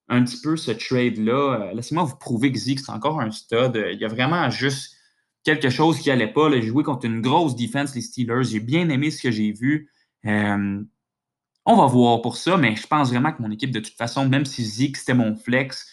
un 0.08 0.24
petit 0.24 0.40
peu 0.42 0.56
ce 0.56 0.72
trade-là. 0.72 1.70
Euh, 1.70 1.74
laissez-moi 1.74 2.04
vous 2.04 2.16
prouver 2.16 2.52
que 2.52 2.58
Zeke, 2.58 2.80
c'est 2.80 2.92
encore 2.92 3.20
un 3.20 3.32
stud. 3.32 3.76
Euh, 3.76 3.92
il 3.92 4.00
y 4.00 4.06
a 4.06 4.08
vraiment 4.08 4.50
juste 4.50 4.96
quelque 5.44 5.70
chose 5.70 6.00
qui 6.00 6.10
n'allait 6.10 6.32
pas. 6.32 6.50
J'ai 6.52 6.62
joué 6.62 6.84
contre 6.84 7.06
une 7.06 7.22
grosse 7.22 7.56
défense, 7.56 7.96
les 7.96 8.02
Steelers. 8.02 8.44
J'ai 8.44 8.60
bien 8.60 8.90
aimé 8.90 9.12
ce 9.12 9.22
que 9.22 9.32
j'ai 9.32 9.52
vu. 9.52 9.90
On 11.66 11.76
va 11.76 11.86
voir 11.86 12.22
pour 12.22 12.38
ça, 12.38 12.58
mais 12.58 12.76
je 12.76 12.88
pense 12.88 13.10
vraiment 13.10 13.32
que 13.32 13.42
mon 13.42 13.52
équipe, 13.52 13.72
de 13.72 13.80
toute 13.80 13.96
façon, 13.96 14.28
même 14.28 14.46
si 14.46 14.64
Zeke, 14.64 14.98
c'était 14.98 15.14
mon 15.14 15.36
flex, 15.36 15.92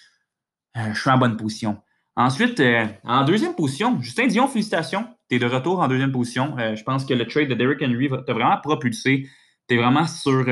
je 0.75 0.99
suis 0.99 1.11
en 1.11 1.19
bonne 1.19 1.37
position. 1.37 1.83
Ensuite, 2.17 2.63
en 3.05 3.25
deuxième 3.25 3.55
position, 3.55 4.01
Justin 4.01 4.27
Dion, 4.27 4.49
félicitations. 4.49 5.07
Tu 5.29 5.37
es 5.37 5.39
de 5.39 5.47
retour 5.47 5.81
en 5.81 5.89
deuxième 5.89 6.13
position. 6.13 6.57
je 6.59 6.83
pense 6.83 7.05
que 7.05 7.13
le 7.13 7.27
trade 7.27 7.49
de 7.49 7.55
Derrick 7.55 7.83
Henry 7.83 8.09
t'a 8.27 8.33
vraiment 8.33 8.59
propulsé. 8.63 9.29
Tu 9.69 9.75
es 9.75 9.79
vraiment 9.79 10.07
sur 10.07 10.47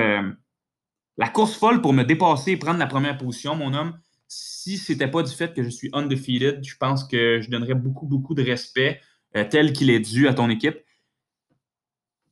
la 1.17 1.29
course 1.29 1.57
folle 1.57 1.81
pour 1.81 1.93
me 1.93 2.03
dépasser 2.03 2.53
et 2.53 2.57
prendre 2.57 2.79
la 2.79 2.87
première 2.87 3.17
position, 3.17 3.55
mon 3.55 3.73
homme, 3.73 3.99
si 4.27 4.79
ce 4.79 4.93
n'était 4.93 5.09
pas 5.09 5.23
du 5.23 5.33
fait 5.33 5.55
que 5.55 5.63
je 5.63 5.69
suis 5.69 5.91
undefeated, 5.93 6.65
je 6.65 6.77
pense 6.77 7.05
que 7.05 7.41
je 7.41 7.51
donnerais 7.51 7.75
beaucoup, 7.75 8.07
beaucoup 8.07 8.35
de 8.35 8.43
respect 8.43 9.01
euh, 9.37 9.45
tel 9.49 9.73
qu'il 9.73 9.91
est 9.91 10.01
dû 10.01 10.27
à 10.27 10.35
ton 10.35 10.51
équipe. 10.51 10.79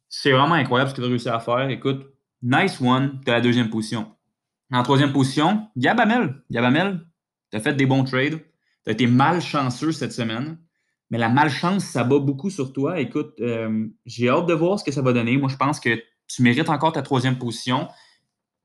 C'est 0.09 0.33
vraiment 0.33 0.55
incroyable 0.55 0.91
ce 0.91 0.95
que 0.95 1.01
tu 1.01 1.07
as 1.07 1.11
réussi 1.11 1.29
à 1.29 1.41
faire. 1.41 1.69
Écoute, 1.69 2.07
nice 2.43 2.81
one, 2.81 3.21
tu 3.25 3.31
la 3.31 3.41
deuxième 3.41 3.71
position. 3.71 4.13
En 4.73 4.83
troisième 4.83 5.13
position, 5.13 5.69
Gabamel. 5.77 6.43
Gabamel, 6.51 7.07
tu 7.51 7.59
as 7.59 7.61
fait 7.61 7.75
des 7.75 7.87
bons 7.87 8.05
trades. 8.05 8.41
Tu 8.85 8.91
as 8.91 8.93
été 8.93 9.07
malchanceux 9.07 9.93
cette 9.93 10.13
semaine. 10.13 10.59
Mais 11.11 11.19
la 11.19 11.29
malchance, 11.29 11.85
ça 11.85 12.05
bat 12.05 12.19
beaucoup 12.19 12.49
sur 12.49 12.73
toi. 12.73 12.99
Écoute, 12.99 13.35
euh, 13.41 13.87
j'ai 14.07 14.31
hâte 14.31 14.47
de 14.47 14.55
voir 14.55 14.81
ce 14.81 14.85
que 14.85 14.93
ça 14.93 15.03
va 15.03 15.13
donner. 15.13 15.37
Moi, 15.37 15.51
je 15.51 15.57
pense 15.57 15.79
que 15.79 16.03
tu 16.27 16.43
mérites 16.43 16.71
encore 16.71 16.93
ta 16.93 17.03
troisième 17.03 17.37
position. 17.37 17.89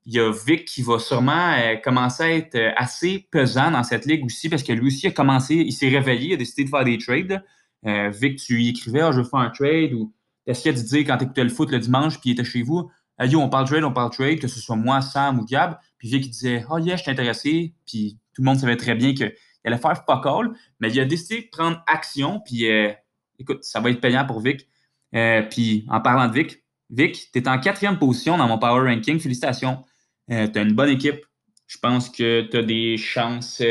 Il 0.05 0.13
y 0.13 0.19
a 0.21 0.31
Vic 0.31 0.63
qui 0.63 0.81
va 0.81 0.97
sûrement 0.97 1.51
euh, 1.57 1.75
commencer 1.75 2.23
à 2.23 2.31
être 2.31 2.55
euh, 2.55 2.71
assez 2.77 3.27
pesant 3.31 3.71
dans 3.71 3.83
cette 3.83 4.05
ligue 4.05 4.23
aussi 4.23 4.47
parce 4.47 4.63
que 4.63 4.71
lui 4.71 4.87
aussi 4.87 5.07
a 5.07 5.11
commencé, 5.11 5.55
il 5.55 5.73
s'est 5.73 5.89
réveillé, 5.89 6.29
il 6.29 6.33
a 6.35 6.37
décidé 6.37 6.63
de 6.63 6.69
faire 6.69 6.85
des 6.85 6.97
trades. 6.97 7.43
Vic, 7.83 8.39
tu 8.39 8.55
lui 8.55 8.69
écrivais, 8.69 9.01
ah, 9.01 9.11
je 9.11 9.17
veux 9.17 9.23
faire 9.23 9.39
un 9.39 9.49
trade 9.49 9.93
ou 9.93 10.13
essayais 10.45 10.73
de 10.73 10.81
dire 10.81 11.05
quand 11.05 11.17
tu 11.17 11.25
écoutais 11.25 11.43
le 11.43 11.49
foot 11.49 11.71
le 11.71 11.79
dimanche 11.79 12.19
puis 12.19 12.31
il 12.31 12.33
était 12.33 12.43
chez 12.43 12.63
vous, 12.63 12.89
yo, 13.25 13.41
on 13.41 13.49
parle 13.49 13.65
trade, 13.65 13.83
on 13.83 13.91
parle 13.91 14.11
trade, 14.11 14.39
que 14.39 14.47
ce 14.47 14.59
soit 14.59 14.75
moi, 14.75 15.01
Sam 15.01 15.39
ou 15.39 15.45
Gab. 15.45 15.77
Puis 15.97 16.09
Vic, 16.09 16.29
disait, 16.29 16.65
oh 16.69 16.77
yeah, 16.77 16.95
je 16.95 17.01
suis 17.01 17.11
intéressé. 17.11 17.73
Puis 17.85 18.17
tout 18.33 18.41
le 18.41 18.45
monde 18.45 18.59
savait 18.59 18.77
très 18.77 18.95
bien 18.95 19.13
qu'il 19.13 19.33
allait 19.63 19.77
faire 19.77 20.03
fuck 20.05 20.25
all. 20.25 20.51
Mais 20.79 20.91
il 20.91 20.99
a 20.99 21.05
décidé 21.05 21.41
de 21.41 21.47
prendre 21.51 21.83
action. 21.87 22.41
Puis 22.45 22.69
euh, 22.69 22.91
écoute, 23.39 23.63
ça 23.63 23.79
va 23.79 23.89
être 23.89 24.01
payant 24.01 24.25
pour 24.25 24.39
Vic. 24.41 24.67
Euh, 25.15 25.41
puis 25.41 25.85
en 25.89 25.99
parlant 26.01 26.27
de 26.27 26.33
Vic, 26.33 26.63
Vic, 26.89 27.31
tu 27.33 27.39
es 27.39 27.47
en 27.47 27.59
quatrième 27.59 27.97
position 27.97 28.37
dans 28.37 28.47
mon 28.47 28.59
power 28.59 28.87
ranking. 28.93 29.19
Félicitations. 29.19 29.83
Euh, 30.29 30.47
tu 30.47 30.59
as 30.59 30.61
une 30.61 30.73
bonne 30.73 30.89
équipe. 30.89 31.25
Je 31.65 31.77
pense 31.79 32.09
que 32.09 32.41
tu 32.43 32.57
as 32.57 32.63
des 32.63 32.95
chances, 32.95 33.61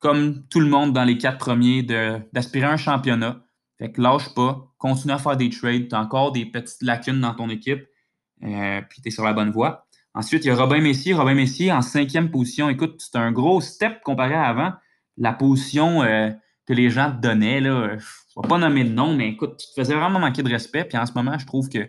comme 0.00 0.46
tout 0.48 0.60
le 0.60 0.66
monde 0.66 0.92
dans 0.92 1.04
les 1.04 1.16
quatre 1.16 1.38
premiers, 1.38 1.82
d'aspirer 1.82 2.66
à 2.66 2.72
un 2.72 2.76
championnat. 2.76 3.42
Fait 3.78 3.90
que 3.90 4.02
lâche 4.02 4.34
pas, 4.34 4.74
continue 4.76 5.14
à 5.14 5.18
faire 5.18 5.38
des 5.38 5.48
trades. 5.48 5.88
Tu 5.88 5.94
as 5.94 6.00
encore 6.00 6.32
des 6.32 6.44
petites 6.44 6.82
lacunes 6.82 7.20
dans 7.20 7.34
ton 7.34 7.48
équipe. 7.48 7.86
Puis 8.40 9.02
tu 9.02 9.08
es 9.08 9.10
sur 9.10 9.24
la 9.24 9.32
bonne 9.32 9.50
voie. 9.50 9.86
Ensuite, 10.14 10.44
il 10.44 10.48
y 10.48 10.50
a 10.50 10.54
Robin 10.54 10.80
Messier. 10.80 11.12
Robin 11.12 11.34
Messier 11.34 11.72
en 11.72 11.82
cinquième 11.82 12.30
position. 12.30 12.68
Écoute, 12.68 12.94
c'est 12.98 13.18
un 13.18 13.32
gros 13.32 13.60
step 13.60 14.00
comparé 14.02 14.34
à 14.34 14.44
avant. 14.44 14.72
La 15.16 15.32
position 15.32 16.02
euh, 16.02 16.30
que 16.66 16.72
les 16.72 16.88
gens 16.88 17.10
te 17.10 17.20
donnaient, 17.20 17.60
je 17.60 17.68
ne 17.68 17.96
vais 17.96 18.48
pas 18.48 18.58
nommer 18.58 18.84
de 18.84 18.90
nom, 18.90 19.14
mais 19.14 19.28
écoute, 19.28 19.56
tu 19.58 19.66
te 19.66 19.80
faisais 19.80 19.94
vraiment 19.94 20.20
manquer 20.20 20.42
de 20.42 20.50
respect. 20.50 20.84
Puis 20.84 20.96
en 20.96 21.04
ce 21.04 21.12
moment, 21.14 21.36
je 21.38 21.46
trouve 21.46 21.68
que 21.68 21.88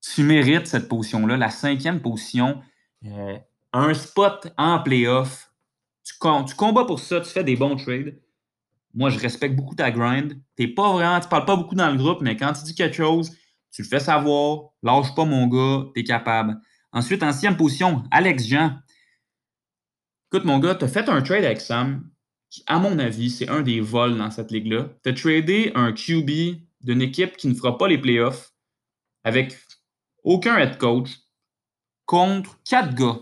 tu 0.00 0.22
mérites 0.22 0.66
cette 0.66 0.88
position-là. 0.88 1.36
La 1.36 1.50
cinquième 1.50 2.00
position, 2.00 2.62
euh, 3.04 3.36
un 3.74 3.92
spot 3.92 4.48
en 4.56 4.80
playoff. 4.80 5.52
Tu, 6.04 6.14
tu 6.14 6.54
combats 6.54 6.84
pour 6.86 7.00
ça, 7.00 7.20
tu 7.20 7.28
fais 7.28 7.44
des 7.44 7.56
bons 7.56 7.76
trades. 7.76 8.18
Moi, 8.94 9.10
je 9.10 9.18
respecte 9.18 9.54
beaucoup 9.54 9.74
ta 9.74 9.90
grind. 9.90 10.40
T'es 10.56 10.68
pas 10.68 10.90
vraiment, 10.90 11.20
parles 11.20 11.44
pas 11.44 11.56
beaucoup 11.56 11.74
dans 11.74 11.90
le 11.90 11.98
groupe, 11.98 12.22
mais 12.22 12.36
quand 12.36 12.54
tu 12.54 12.64
dis 12.64 12.74
quelque 12.74 12.96
chose, 12.96 13.36
tu 13.72 13.82
le 13.82 13.88
fais 13.88 14.00
savoir. 14.00 14.70
Lâche 14.82 15.14
pas, 15.14 15.24
mon 15.24 15.46
gars, 15.46 15.86
tu 15.94 16.00
es 16.00 16.04
capable. 16.04 16.60
Ensuite, 16.92 17.22
en 17.22 17.32
sixième 17.32 17.56
position, 17.56 18.02
Alex 18.10 18.46
Jean. 18.46 18.78
Écoute, 20.32 20.44
mon 20.44 20.58
gars, 20.58 20.74
tu 20.74 20.84
as 20.84 20.88
fait 20.88 21.08
un 21.08 21.22
trade 21.22 21.44
avec 21.44 21.60
Sam, 21.60 22.08
qui, 22.50 22.62
à 22.66 22.78
mon 22.78 22.98
avis, 22.98 23.30
c'est 23.30 23.48
un 23.48 23.62
des 23.62 23.80
vols 23.80 24.16
dans 24.16 24.30
cette 24.30 24.50
ligue-là. 24.50 24.88
Tu 25.02 25.10
as 25.10 25.12
tradé 25.12 25.72
un 25.74 25.92
QB 25.92 26.60
d'une 26.80 27.02
équipe 27.02 27.36
qui 27.36 27.48
ne 27.48 27.54
fera 27.54 27.78
pas 27.78 27.88
les 27.88 27.98
playoffs 27.98 28.52
avec 29.24 29.56
aucun 30.24 30.56
head 30.58 30.78
coach 30.78 31.10
contre 32.06 32.58
quatre 32.64 32.94
gars. 32.94 33.20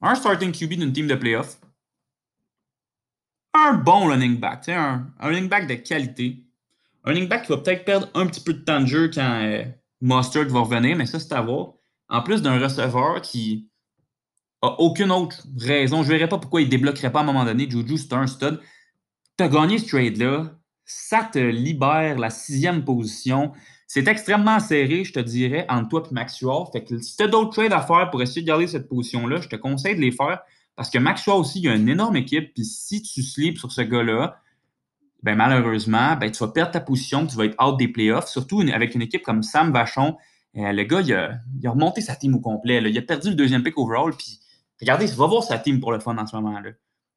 Un 0.00 0.14
starting 0.14 0.52
QB 0.52 0.74
d'une 0.74 0.92
team 0.92 1.08
de 1.08 1.16
playoffs, 1.16 1.60
un 3.52 3.74
bon 3.74 4.06
running 4.06 4.38
back, 4.38 4.68
un, 4.68 5.12
un 5.18 5.26
running 5.26 5.48
back 5.48 5.66
de 5.66 5.74
qualité, 5.74 6.44
un 7.08 7.12
running 7.12 7.28
back 7.28 7.44
qui 7.44 7.52
va 7.52 7.58
peut-être 7.58 7.84
perdre 7.84 8.08
un 8.14 8.26
petit 8.26 8.40
peu 8.40 8.52
de 8.52 8.60
temps 8.60 8.80
de 8.80 8.86
jeu 8.86 9.10
quand 9.12 9.40
euh, 9.42 9.64
Mustard 10.00 10.46
va 10.48 10.60
revenir, 10.60 10.96
mais 10.96 11.06
ça, 11.06 11.18
c'est 11.18 11.32
à 11.32 11.40
voir 11.40 11.72
en 12.08 12.22
plus 12.22 12.42
d'un 12.42 12.58
receveur 12.58 13.20
qui 13.22 13.68
a 14.62 14.80
aucune 14.80 15.10
autre 15.10 15.46
raison, 15.58 16.02
je 16.02 16.08
ne 16.08 16.14
verrais 16.14 16.28
pas 16.28 16.38
pourquoi 16.38 16.60
il 16.60 16.64
ne 16.64 16.70
débloquerait 16.70 17.12
pas 17.12 17.20
à 17.20 17.22
un 17.22 17.26
moment 17.26 17.44
donné. 17.44 17.68
Juju, 17.70 17.96
c'est 17.96 18.12
un 18.12 18.26
stud. 18.26 18.60
Tu 19.36 19.44
as 19.44 19.48
gagné 19.48 19.78
ce 19.78 19.86
trade-là, 19.86 20.52
ça 20.84 21.28
te 21.32 21.38
libère 21.38 22.18
la 22.18 22.30
sixième 22.30 22.84
position. 22.84 23.52
C'est 23.86 24.08
extrêmement 24.08 24.58
serré, 24.58 25.04
je 25.04 25.12
te 25.12 25.20
dirais, 25.20 25.64
entre 25.68 25.88
toi 25.88 26.02
et 26.10 26.14
Maxwell. 26.14 26.64
Fait 26.72 26.82
que 26.82 26.98
si 26.98 27.16
tu 27.16 27.22
as 27.22 27.28
d'autres 27.28 27.50
trades 27.50 27.72
à 27.72 27.82
faire 27.82 28.10
pour 28.10 28.20
essayer 28.20 28.42
de 28.42 28.46
garder 28.46 28.66
cette 28.66 28.88
position-là, 28.88 29.40
je 29.40 29.48
te 29.48 29.56
conseille 29.56 29.96
de 29.96 30.00
les 30.00 30.12
faire 30.12 30.40
parce 30.76 30.90
que 30.90 30.98
Maxwell 30.98 31.36
aussi, 31.36 31.60
il 31.60 31.68
a 31.68 31.74
une 31.74 31.88
énorme 31.88 32.16
équipe. 32.16 32.52
Puis 32.54 32.64
si 32.64 33.02
tu 33.02 33.22
slips 33.22 33.58
sur 33.58 33.70
ce 33.70 33.82
gars-là, 33.82 34.40
ben 35.22 35.34
malheureusement, 35.36 36.16
ben, 36.16 36.30
tu 36.30 36.38
vas 36.38 36.48
perdre 36.48 36.72
ta 36.72 36.80
position, 36.80 37.26
tu 37.26 37.36
vas 37.36 37.46
être 37.46 37.62
out 37.62 37.76
des 37.76 37.88
playoffs, 37.88 38.28
surtout 38.28 38.60
avec 38.60 38.94
une 38.94 39.02
équipe 39.02 39.22
comme 39.22 39.42
Sam 39.42 39.72
Vachon, 39.72 40.16
euh, 40.56 40.72
le 40.72 40.82
gars, 40.84 41.00
il 41.00 41.14
a, 41.14 41.70
remonté 41.70 42.00
sa 42.00 42.16
team 42.16 42.34
au 42.34 42.40
complet. 42.40 42.82
Il 42.84 42.98
a 42.98 43.02
perdu 43.02 43.30
le 43.30 43.34
deuxième 43.34 43.62
pick 43.62 43.76
overall. 43.78 44.12
Puis, 44.16 44.40
regardez, 44.80 45.06
va 45.06 45.26
voir 45.26 45.42
sa 45.42 45.58
team 45.58 45.80
pour 45.80 45.92
le 45.92 46.00
fun 46.00 46.16
en 46.16 46.26
ce 46.26 46.34
moment-là. 46.36 46.70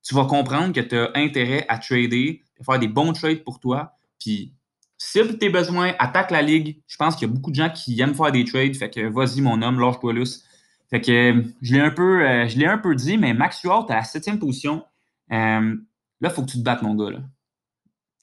Tu 0.03 0.15
vas 0.15 0.25
comprendre 0.25 0.73
que 0.73 0.81
tu 0.81 0.97
as 0.97 1.11
intérêt 1.15 1.65
à 1.69 1.77
trader, 1.77 2.41
à 2.59 2.63
faire 2.63 2.79
des 2.79 2.87
bons 2.87 3.13
trades 3.13 3.43
pour 3.43 3.59
toi. 3.59 3.93
Puis, 4.19 4.53
cible 4.97 5.37
tes 5.37 5.49
besoins, 5.49 5.93
attaque 5.99 6.31
la 6.31 6.41
ligue. 6.41 6.81
Je 6.87 6.97
pense 6.97 7.15
qu'il 7.15 7.27
y 7.27 7.31
a 7.31 7.33
beaucoup 7.33 7.51
de 7.51 7.55
gens 7.55 7.69
qui 7.69 7.99
aiment 8.01 8.15
faire 8.15 8.31
des 8.31 8.45
trades. 8.45 8.75
Fait 8.75 8.89
que 8.89 9.07
vas-y, 9.07 9.41
mon 9.41 9.61
homme, 9.61 9.79
lâche-toi 9.79 10.13
lousse. 10.13 10.43
Fait 10.89 11.01
que 11.01 11.43
je 11.61 11.73
l'ai 11.73 11.79
un 11.79 11.91
peu, 11.91 12.27
euh, 12.27 12.47
je 12.47 12.57
l'ai 12.57 12.65
un 12.65 12.77
peu 12.77 12.93
dit, 12.95 13.17
mais 13.17 13.33
Max 13.33 13.57
Stewart, 13.57 13.89
à 13.89 13.95
la 13.95 14.03
septième 14.03 14.39
position. 14.39 14.83
Euh, 15.31 15.75
là, 16.19 16.29
il 16.29 16.29
faut 16.29 16.41
que 16.41 16.51
tu 16.51 16.57
te 16.57 16.63
battes, 16.63 16.81
mon 16.81 16.95
gars. 16.95 17.11
Là, 17.11 17.19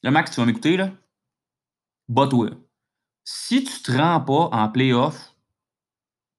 là 0.02 0.10
Max, 0.10 0.30
tu 0.30 0.40
vas 0.40 0.46
m'écouter, 0.46 0.76
là? 0.76 0.90
Bats-toi 2.08 2.50
si 3.30 3.62
tu 3.62 3.82
te 3.82 3.92
rends 3.92 4.22
pas 4.22 4.56
en 4.56 4.70
playoff 4.70 5.34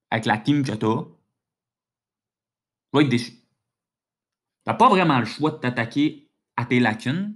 avec 0.10 0.26
la 0.26 0.40
team 0.40 0.64
que 0.64 0.72
tu 0.72 0.86
as, 0.88 1.04
tu 1.04 1.08
vas 2.94 3.02
être 3.02 3.10
déçu. 3.10 3.32
Tu 3.32 3.40
n'as 4.66 4.74
pas 4.74 4.90
vraiment 4.90 5.20
le 5.20 5.26
choix 5.26 5.52
de 5.52 5.58
t'attaquer 5.58 6.32
à 6.58 6.66
tes 6.66 6.80
lacunes. 6.80 7.36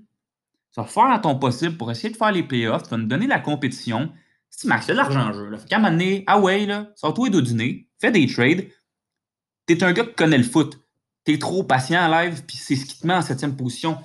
Tu 0.73 0.81
vas 0.81 0.87
faire 0.87 1.05
à 1.05 1.19
ton 1.19 1.37
possible 1.37 1.77
pour 1.77 1.91
essayer 1.91 2.09
de 2.09 2.17
faire 2.17 2.31
les 2.31 2.41
playoffs. 2.41 2.81
Tu 2.81 2.89
vas 2.89 2.97
nous 2.97 3.05
donner 3.05 3.27
la 3.27 3.39
compétition. 3.39 4.11
Si 4.49 4.65
Max, 4.65 4.87
c'est 4.87 4.93
de 4.93 4.97
l'argent 4.97 5.29
en 5.29 5.33
jeu. 5.33 5.49
Là. 5.49 5.59
Fait 5.59 5.67
qu'à 5.67 5.77
un 5.77 5.91
moment 5.91 6.23
ah 6.25 6.39
ouais, 6.39 6.65
là, 6.65 6.91
sors-toi 6.95 7.29
les 7.29 7.41
dîner, 7.43 7.87
fais 7.99 8.09
des 8.09 8.25
trades. 8.25 8.71
Tu 9.67 9.75
es 9.75 9.83
un 9.83 9.93
gars 9.93 10.05
qui 10.05 10.15
connaît 10.15 10.39
le 10.39 10.43
foot. 10.43 10.79
Tu 11.25 11.33
es 11.33 11.37
trop 11.37 11.63
patient 11.63 12.01
en 12.03 12.07
live, 12.09 12.43
puis 12.47 12.57
c'est 12.57 12.75
ce 12.75 12.87
qui 12.87 12.99
te 12.99 13.05
met 13.05 13.13
en 13.13 13.21
septième 13.21 13.55
position 13.55 14.01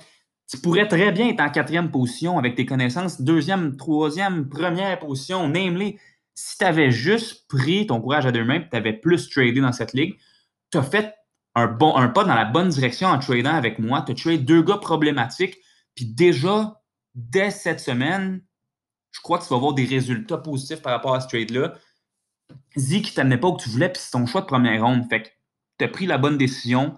tu 0.49 0.57
pourrais 0.57 0.87
très 0.87 1.11
bien 1.11 1.27
être 1.29 1.41
en 1.41 1.49
quatrième 1.49 1.91
position 1.91 2.39
avec 2.39 2.55
tes 2.55 2.65
connaissances, 2.65 3.21
deuxième, 3.21 3.77
troisième, 3.77 4.49
première 4.49 4.97
position, 4.97 5.47
namely. 5.47 5.99
Si 6.33 6.57
tu 6.57 6.65
avais 6.65 6.89
juste 6.89 7.47
pris 7.47 7.85
ton 7.85 8.01
courage 8.01 8.25
à 8.25 8.31
deux 8.31 8.43
mains 8.43 8.61
tu 8.61 8.75
avais 8.75 8.93
plus 8.93 9.29
tradé 9.29 9.61
dans 9.61 9.71
cette 9.71 9.93
ligue, 9.93 10.17
tu 10.71 10.79
as 10.79 10.83
fait 10.83 11.13
un, 11.53 11.67
bon, 11.67 11.95
un 11.95 12.07
pas 12.07 12.23
dans 12.23 12.33
la 12.33 12.45
bonne 12.45 12.69
direction 12.69 13.09
en 13.09 13.19
tradant 13.19 13.53
avec 13.53 13.77
moi. 13.77 14.01
Tu 14.01 14.13
as 14.13 14.15
tradé 14.15 14.37
deux 14.39 14.63
gars 14.63 14.77
problématiques. 14.77 15.57
Puis 15.93 16.05
déjà, 16.05 16.81
dès 17.13 17.51
cette 17.51 17.79
semaine, 17.79 18.41
je 19.11 19.21
crois 19.21 19.37
que 19.37 19.43
tu 19.43 19.49
vas 19.49 19.57
avoir 19.57 19.73
des 19.73 19.85
résultats 19.85 20.37
positifs 20.37 20.81
par 20.81 20.93
rapport 20.93 21.13
à 21.13 21.21
ce 21.21 21.27
trade-là. 21.27 21.75
Dis 22.75 23.03
qui 23.03 23.13
t'amenait 23.13 23.37
pas 23.37 23.49
où 23.49 23.57
tu 23.57 23.69
voulais, 23.69 23.89
puis 23.89 24.01
c'est 24.03 24.11
ton 24.11 24.25
choix 24.25 24.41
de 24.41 24.47
première 24.47 24.83
ronde. 24.83 25.05
Fait 25.09 25.23
que 25.23 25.29
tu 25.77 25.85
as 25.85 25.87
pris 25.87 26.07
la 26.07 26.17
bonne 26.17 26.37
décision, 26.37 26.97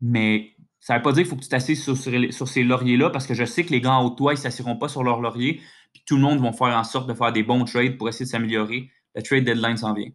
mais 0.00 0.54
ça 0.80 0.94
ne 0.94 0.98
veut 0.98 1.02
pas 1.02 1.12
dire 1.12 1.22
qu'il 1.22 1.30
faut 1.30 1.36
que 1.36 1.42
tu 1.42 1.48
t'assises 1.48 1.84
sur, 1.84 2.48
ces 2.48 2.64
lauriers-là, 2.64 3.10
parce 3.10 3.26
que 3.26 3.34
je 3.34 3.44
sais 3.44 3.64
que 3.64 3.70
les 3.70 3.82
gars 3.82 3.92
en 3.92 4.06
haut 4.06 4.10
de 4.10 4.16
toi, 4.16 4.32
ils 4.32 4.36
ne 4.36 4.40
s'assiront 4.40 4.76
pas 4.76 4.88
sur 4.88 5.04
leurs 5.04 5.20
lauriers. 5.20 5.60
Puis 5.92 6.02
tout 6.06 6.16
le 6.16 6.22
monde 6.22 6.40
va 6.40 6.52
faire 6.52 6.76
en 6.76 6.84
sorte 6.84 7.06
de 7.06 7.14
faire 7.14 7.32
des 7.32 7.42
bons 7.42 7.64
trades 7.64 7.98
pour 7.98 8.08
essayer 8.08 8.24
de 8.24 8.30
s'améliorer. 8.30 8.90
Le 9.14 9.22
trade 9.22 9.44
deadline 9.44 9.76
s'en 9.76 9.92
vient. 9.92 10.10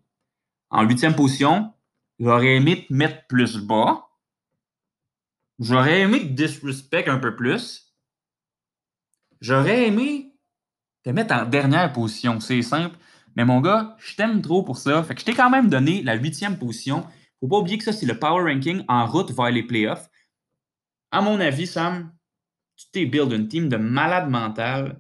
En 0.72 0.84
huitième 0.84 1.16
position, 1.16 1.72
j'aurais 2.20 2.56
aimé 2.56 2.88
te 2.88 2.94
mettre 2.94 3.28
plus 3.28 3.58
bas. 3.58 4.08
J'aurais 5.60 6.02
aimé 6.02 6.20
te 6.22 6.34
disrespect 6.34 7.08
un 7.08 7.20
peu 7.20 7.36
plus. 7.36 7.94
J'aurais 9.42 9.88
aimé 9.88 10.34
te 11.04 11.12
mettre 11.12 11.36
en 11.36 11.46
dernière 11.46 11.94
position. 11.94 12.40
C'est 12.40 12.64
simple. 12.64 12.98
Mais 13.36 13.46
mon 13.46 13.62
gars, 13.62 13.96
je 14.00 14.16
t'aime 14.16 14.42
trop 14.42 14.64
pour 14.64 14.78
ça. 14.78 15.04
Fait 15.04 15.14
que 15.14 15.22
je 15.22 15.26
t'ai 15.26 15.36
quand 15.36 15.50
même 15.50 15.70
donné 15.70 16.02
la 16.02 16.16
huitième 16.16 16.58
position. 16.58 17.06
Faut 17.40 17.48
pas 17.48 17.58
oublier 17.58 17.78
que 17.78 17.84
ça, 17.84 17.94
c'est 17.94 18.06
le 18.08 18.18
power 18.18 18.52
ranking 18.52 18.84
en 18.88 19.06
route 19.06 19.32
vers 19.32 19.52
les 19.52 19.62
playoffs 19.62 20.10
à 21.16 21.22
mon 21.22 21.40
avis, 21.40 21.66
Sam, 21.66 22.12
tu 22.76 22.88
t'es 22.92 23.06
build 23.06 23.32
une 23.32 23.48
team 23.48 23.70
de 23.70 23.78
malade 23.78 24.30
mental 24.30 25.00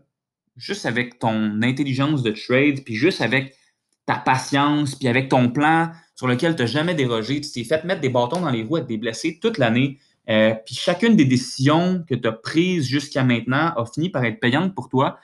juste 0.55 0.85
avec 0.85 1.19
ton 1.19 1.61
intelligence 1.61 2.23
de 2.23 2.31
trade, 2.31 2.85
puis 2.85 2.95
juste 2.95 3.19
avec 3.19 3.53
ta 4.05 4.15
patience, 4.15 4.95
puis 4.95 5.09
avec 5.09 5.27
ton 5.27 5.49
plan 5.49 5.91
sur 6.15 6.27
lequel 6.27 6.55
tu 6.55 6.61
n'as 6.61 6.67
jamais 6.67 6.95
dérogé. 6.95 7.41
Tu 7.41 7.51
t'es 7.51 7.65
fait 7.65 7.83
mettre 7.83 7.99
des 7.99 8.07
bâtons 8.07 8.39
dans 8.39 8.49
les 8.49 8.63
roues, 8.63 8.77
être 8.77 8.87
des 8.87 8.97
blessés 8.97 9.39
toute 9.41 9.57
l'année. 9.57 9.99
Euh, 10.29 10.55
puis 10.65 10.73
chacune 10.75 11.17
des 11.17 11.25
décisions 11.25 12.05
que 12.07 12.15
tu 12.15 12.25
as 12.25 12.31
prises 12.31 12.87
jusqu'à 12.87 13.25
maintenant 13.25 13.73
a 13.75 13.85
fini 13.85 14.09
par 14.09 14.23
être 14.23 14.39
payante 14.39 14.73
pour 14.73 14.87
toi. 14.87 15.19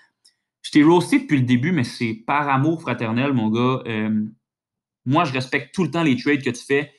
Je 0.62 0.71
t'ai 0.71 0.83
roasté 0.83 1.19
depuis 1.19 1.38
le 1.38 1.45
début, 1.45 1.71
mais 1.71 1.86
c'est 1.86 2.21
par 2.27 2.50
amour 2.50 2.81
fraternel, 2.81 3.31
mon 3.31 3.50
gars. 3.50 3.81
Euh, 3.88 4.25
moi, 5.05 5.24
je 5.24 5.31
respecte 5.31 5.74
tout 5.74 5.86
le 5.86 5.91
temps 5.91 6.03
les 6.03 6.17
trades 6.17 6.43
que 6.43 6.50
tu 6.50 6.65
fais. 6.65 6.91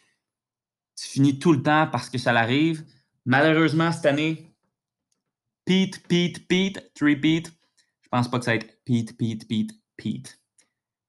Tu 0.97 1.09
finis 1.09 1.39
tout 1.39 1.53
le 1.53 1.63
temps 1.63 1.87
parce 1.93 2.09
que 2.09 2.17
ça 2.17 2.33
l'arrive. 2.33 2.87
Malheureusement, 3.25 3.93
cette 3.93 4.07
année, 4.07 4.53
Pete, 5.65 6.07
Pete, 6.09 6.47
Pete, 6.49 6.93
three 6.95 7.17
Pete. 7.17 7.53
Je 8.03 8.09
pense 8.11 8.31
pas 8.31 8.39
que 8.39 8.45
ça 8.45 8.53
va 8.53 8.57
être 8.57 8.85
Pete, 8.85 9.17
Pete, 9.17 9.47
Pete, 9.49 9.71
Pete. 9.97 10.41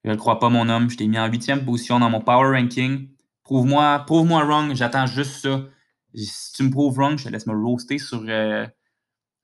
Je 0.03 0.11
ne 0.11 0.15
crois 0.15 0.39
pas, 0.39 0.49
mon 0.49 0.69
homme. 0.69 0.89
Je 0.89 0.97
t'ai 0.97 1.07
mis 1.07 1.17
en 1.17 1.27
huitième 1.27 1.65
position 1.65 1.99
dans 1.99 2.09
mon 2.09 2.21
power 2.21 2.59
ranking. 2.59 3.09
Prouve-moi 3.43 4.03
prouve 4.05 4.29
wrong. 4.29 4.75
J'attends 4.75 5.07
juste 5.07 5.41
ça. 5.41 5.65
Si 6.13 6.53
tu 6.53 6.63
me 6.63 6.69
prouves 6.69 6.95
wrong, 6.95 7.17
je 7.17 7.25
te 7.25 7.29
laisse 7.29 7.47
me 7.47 7.53
roaster 7.53 7.97
sur 7.97 8.23
euh, 8.27 8.67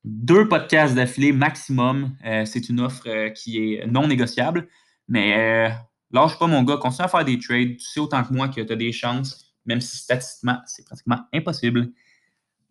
deux 0.03 0.47
podcasts 0.47 0.95
d'affilée 0.95 1.31
maximum. 1.31 2.15
Euh, 2.25 2.45
c'est 2.45 2.69
une 2.69 2.79
offre 2.81 3.07
euh, 3.07 3.29
qui 3.29 3.57
est 3.57 3.87
non 3.87 4.07
négociable. 4.07 4.67
Mais 5.07 5.71
lâche 6.11 6.37
pas, 6.37 6.45
mon 6.45 6.61
gars. 6.61 6.77
Continue 6.77 7.05
à 7.05 7.07
faire 7.07 7.25
des 7.25 7.39
trades. 7.39 7.77
Tu 7.77 7.85
sais 7.85 7.99
autant 7.99 8.23
que 8.23 8.31
moi 8.31 8.47
que 8.47 8.61
tu 8.61 8.71
as 8.71 8.75
des 8.75 8.91
chances, 8.91 9.55
même 9.65 9.81
si 9.81 9.97
statistiquement, 9.97 10.59
c'est 10.67 10.85
pratiquement 10.85 11.21
impossible. 11.33 11.91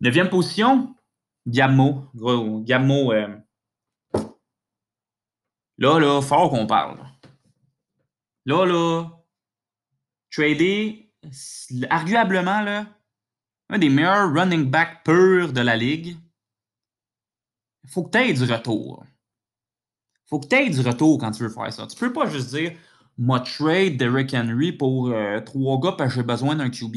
Neuvième 0.01 0.29
position, 0.29 0.95
Gammo. 1.47 2.05
Gammo. 2.63 3.13
là, 5.77 5.99
là, 5.99 6.21
fort 6.21 6.49
qu'on 6.49 6.67
parle. 6.67 6.97
Là, 8.45 8.65
là, 8.65 9.09
trader, 10.31 11.11
arguablement, 11.89 12.61
là, 12.61 12.85
un 13.69 13.77
des 13.77 13.89
meilleurs 13.89 14.33
running 14.33 14.69
backs 14.69 15.03
purs 15.03 15.53
de 15.53 15.61
la 15.61 15.75
ligue. 15.75 16.17
Faut 17.87 18.03
que 18.03 18.11
tu 18.11 18.17
aies 18.17 18.33
du 18.33 18.43
retour. 18.43 19.05
Faut 20.27 20.39
que 20.39 20.47
tu 20.47 20.55
aies 20.55 20.69
du 20.69 20.81
retour 20.81 21.17
quand 21.19 21.31
tu 21.31 21.43
veux 21.43 21.49
faire 21.49 21.71
ça. 21.73 21.87
Tu 21.87 21.97
peux 21.97 22.13
pas 22.13 22.29
juste 22.29 22.49
dire 22.49 22.71
moi 23.17 23.41
trade 23.41 23.97
Derrick 23.97 24.33
Henry 24.33 24.71
pour 24.71 25.09
euh, 25.09 25.41
trois 25.41 25.79
gars 25.79 25.91
parce 25.91 26.11
que 26.11 26.15
j'ai 26.21 26.23
besoin 26.23 26.55
d'un 26.55 26.69
QB. 26.69 26.95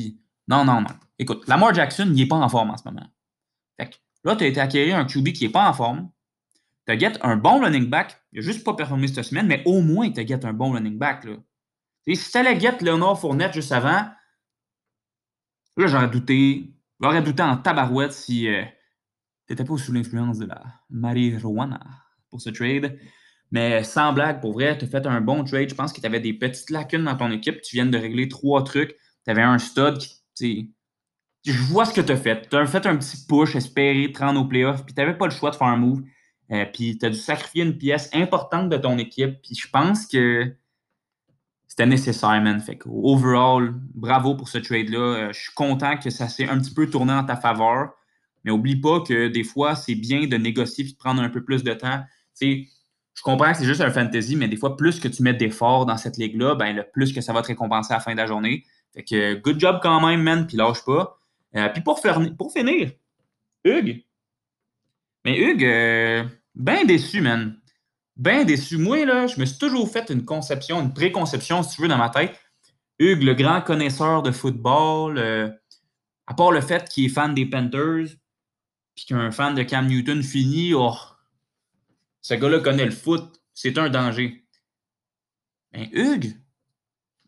Non, 0.48 0.64
non, 0.64 0.80
non. 0.80 0.88
Écoute, 1.18 1.46
Lamar 1.48 1.74
Jackson, 1.74 2.06
il 2.06 2.14
n'est 2.14 2.26
pas 2.26 2.36
en 2.36 2.48
forme 2.48 2.70
en 2.70 2.76
ce 2.76 2.84
moment. 2.84 3.06
Fait 3.78 3.90
que 3.90 3.96
là, 4.24 4.36
tu 4.36 4.44
as 4.44 4.48
été 4.48 4.60
acquérir 4.60 4.96
un 4.96 5.04
QB 5.04 5.28
qui 5.28 5.44
n'est 5.44 5.52
pas 5.52 5.68
en 5.68 5.72
forme. 5.72 6.10
Tu 6.86 6.98
get 6.98 7.12
un 7.22 7.36
bon 7.36 7.60
running 7.60 7.88
back. 7.88 8.20
Il 8.32 8.40
n'a 8.40 8.46
juste 8.46 8.64
pas 8.64 8.74
performé 8.74 9.06
cette 9.06 9.24
semaine, 9.24 9.46
mais 9.46 9.62
au 9.66 9.80
moins, 9.80 10.10
tu 10.10 10.26
get 10.26 10.44
un 10.44 10.52
bon 10.52 10.72
running 10.72 10.98
back. 10.98 11.24
Là. 11.24 11.36
si 12.06 12.30
tu 12.30 12.38
allais 12.38 12.58
get 12.58 12.78
Leonard 12.80 13.20
Fournette 13.20 13.52
juste 13.52 13.72
avant, 13.72 14.08
là, 15.76 15.86
j'aurais 15.86 16.08
douté. 16.08 16.74
J'aurais 17.00 17.22
douté 17.22 17.42
en 17.42 17.56
tabarouette 17.56 18.12
si 18.12 18.48
euh, 18.48 18.62
tu 19.46 19.52
n'étais 19.52 19.64
pas 19.64 19.76
sous 19.76 19.92
l'influence 19.92 20.38
de 20.38 20.46
la 20.46 20.62
marijuana 20.90 21.80
pour 22.30 22.40
ce 22.40 22.50
trade. 22.50 22.98
Mais 23.50 23.84
sans 23.84 24.12
blague, 24.12 24.40
pour 24.40 24.54
vrai, 24.54 24.78
tu 24.78 24.86
as 24.86 24.88
fait 24.88 25.06
un 25.06 25.20
bon 25.20 25.44
trade. 25.44 25.68
Je 25.68 25.74
pense 25.74 25.92
que 25.92 26.00
tu 26.00 26.06
avais 26.06 26.20
des 26.20 26.32
petites 26.32 26.70
lacunes 26.70 27.04
dans 27.04 27.16
ton 27.16 27.30
équipe. 27.30 27.60
Tu 27.60 27.76
viens 27.76 27.86
de 27.86 27.98
régler 27.98 28.28
trois 28.28 28.64
trucs. 28.64 28.96
Tu 29.24 29.30
avais 29.30 29.42
un 29.42 29.58
stud 29.58 29.98
qui. 29.98 30.21
Je 31.44 31.62
vois 31.64 31.84
ce 31.84 31.92
que 31.92 32.00
tu 32.00 32.12
as 32.12 32.16
fait. 32.16 32.48
Tu 32.48 32.56
as 32.56 32.66
fait 32.66 32.86
un 32.86 32.96
petit 32.96 33.26
push, 33.26 33.56
espéré 33.56 34.12
te 34.12 34.20
rendre 34.20 34.40
au 34.40 34.44
playoff, 34.44 34.84
puis 34.84 34.94
tu 34.94 35.00
n'avais 35.00 35.16
pas 35.16 35.26
le 35.26 35.32
choix 35.32 35.50
de 35.50 35.56
faire 35.56 35.66
un 35.66 35.76
move. 35.76 36.02
Euh, 36.52 36.66
puis 36.72 36.98
tu 36.98 37.06
as 37.06 37.10
dû 37.10 37.16
sacrifier 37.16 37.64
une 37.64 37.78
pièce 37.78 38.10
importante 38.12 38.68
de 38.68 38.76
ton 38.76 38.98
équipe. 38.98 39.40
Puis 39.42 39.54
je 39.54 39.68
pense 39.68 40.06
que 40.06 40.54
c'était 41.66 41.86
nécessaire, 41.86 42.40
man. 42.42 42.60
Fait 42.60 42.76
que, 42.76 42.88
overall, 42.88 43.74
bravo 43.94 44.36
pour 44.36 44.48
ce 44.48 44.58
trade-là. 44.58 44.98
Euh, 44.98 45.32
je 45.32 45.40
suis 45.40 45.54
content 45.54 45.96
que 45.96 46.10
ça 46.10 46.28
s'est 46.28 46.46
un 46.48 46.58
petit 46.58 46.74
peu 46.74 46.88
tourné 46.88 47.12
en 47.12 47.24
ta 47.24 47.36
faveur. 47.36 47.94
Mais 48.44 48.50
oublie 48.50 48.76
pas 48.76 49.00
que 49.00 49.28
des 49.28 49.44
fois, 49.44 49.74
c'est 49.74 49.94
bien 49.94 50.26
de 50.26 50.36
négocier 50.36 50.84
et 50.84 50.90
de 50.90 50.96
prendre 50.96 51.22
un 51.22 51.30
peu 51.30 51.42
plus 51.42 51.62
de 51.64 51.72
temps. 51.72 52.02
je 52.40 52.66
comprends 53.22 53.52
que 53.52 53.58
c'est 53.58 53.64
juste 53.64 53.80
un 53.80 53.90
fantasy, 53.90 54.36
mais 54.36 54.48
des 54.48 54.56
fois, 54.56 54.76
plus 54.76 55.00
que 55.00 55.08
tu 55.08 55.22
mets 55.22 55.32
d'efforts 55.32 55.86
dans 55.86 55.96
cette 55.96 56.18
ligue-là, 56.18 56.56
ben, 56.56 56.76
le 56.76 56.84
plus 56.92 57.12
que 57.12 57.20
ça 57.20 57.32
va 57.32 57.40
te 57.42 57.48
récompenser 57.48 57.92
à 57.92 57.96
la 57.96 58.00
fin 58.00 58.12
de 58.12 58.18
la 58.18 58.26
journée. 58.26 58.64
Fait 58.94 59.04
que 59.04 59.34
good 59.34 59.58
job 59.58 59.80
quand 59.82 60.06
même, 60.06 60.22
man, 60.22 60.46
puis 60.46 60.56
lâche 60.56 60.84
pas. 60.84 61.18
Euh, 61.56 61.68
puis 61.68 61.82
pour, 61.82 62.00
finir, 62.00 62.90
Hugues. 63.64 64.04
Mais 65.24 65.38
Hugues, 65.38 65.64
euh, 65.64 66.24
ben 66.54 66.86
déçu, 66.86 67.20
man. 67.20 67.58
Ben 68.16 68.44
déçu. 68.44 68.76
Moi, 68.78 69.04
là, 69.04 69.26
je 69.26 69.38
me 69.40 69.44
suis 69.44 69.58
toujours 69.58 69.90
fait 69.90 70.10
une 70.10 70.24
conception, 70.24 70.80
une 70.80 70.92
préconception, 70.92 71.62
si 71.62 71.76
tu 71.76 71.82
veux, 71.82 71.88
dans 71.88 71.98
ma 71.98 72.10
tête. 72.10 72.38
Hugues, 72.98 73.22
le 73.22 73.34
grand 73.34 73.60
connaisseur 73.62 74.22
de 74.22 74.30
football, 74.30 75.18
euh, 75.18 75.50
à 76.26 76.34
part 76.34 76.52
le 76.52 76.60
fait 76.60 76.88
qu'il 76.88 77.06
est 77.06 77.08
fan 77.08 77.34
des 77.34 77.46
Panthers, 77.46 78.16
puis 78.94 79.06
qu'un 79.06 79.30
fan 79.30 79.54
de 79.54 79.62
Cam 79.62 79.86
Newton 79.86 80.22
fini, 80.22 80.74
oh, 80.74 80.94
ce 82.20 82.34
gars-là 82.34 82.60
connaît 82.60 82.84
le 82.84 82.90
foot, 82.92 83.40
c'est 83.54 83.78
un 83.78 83.88
danger. 83.88 84.44
Mais 85.72 85.88
Hugues, 85.92 86.36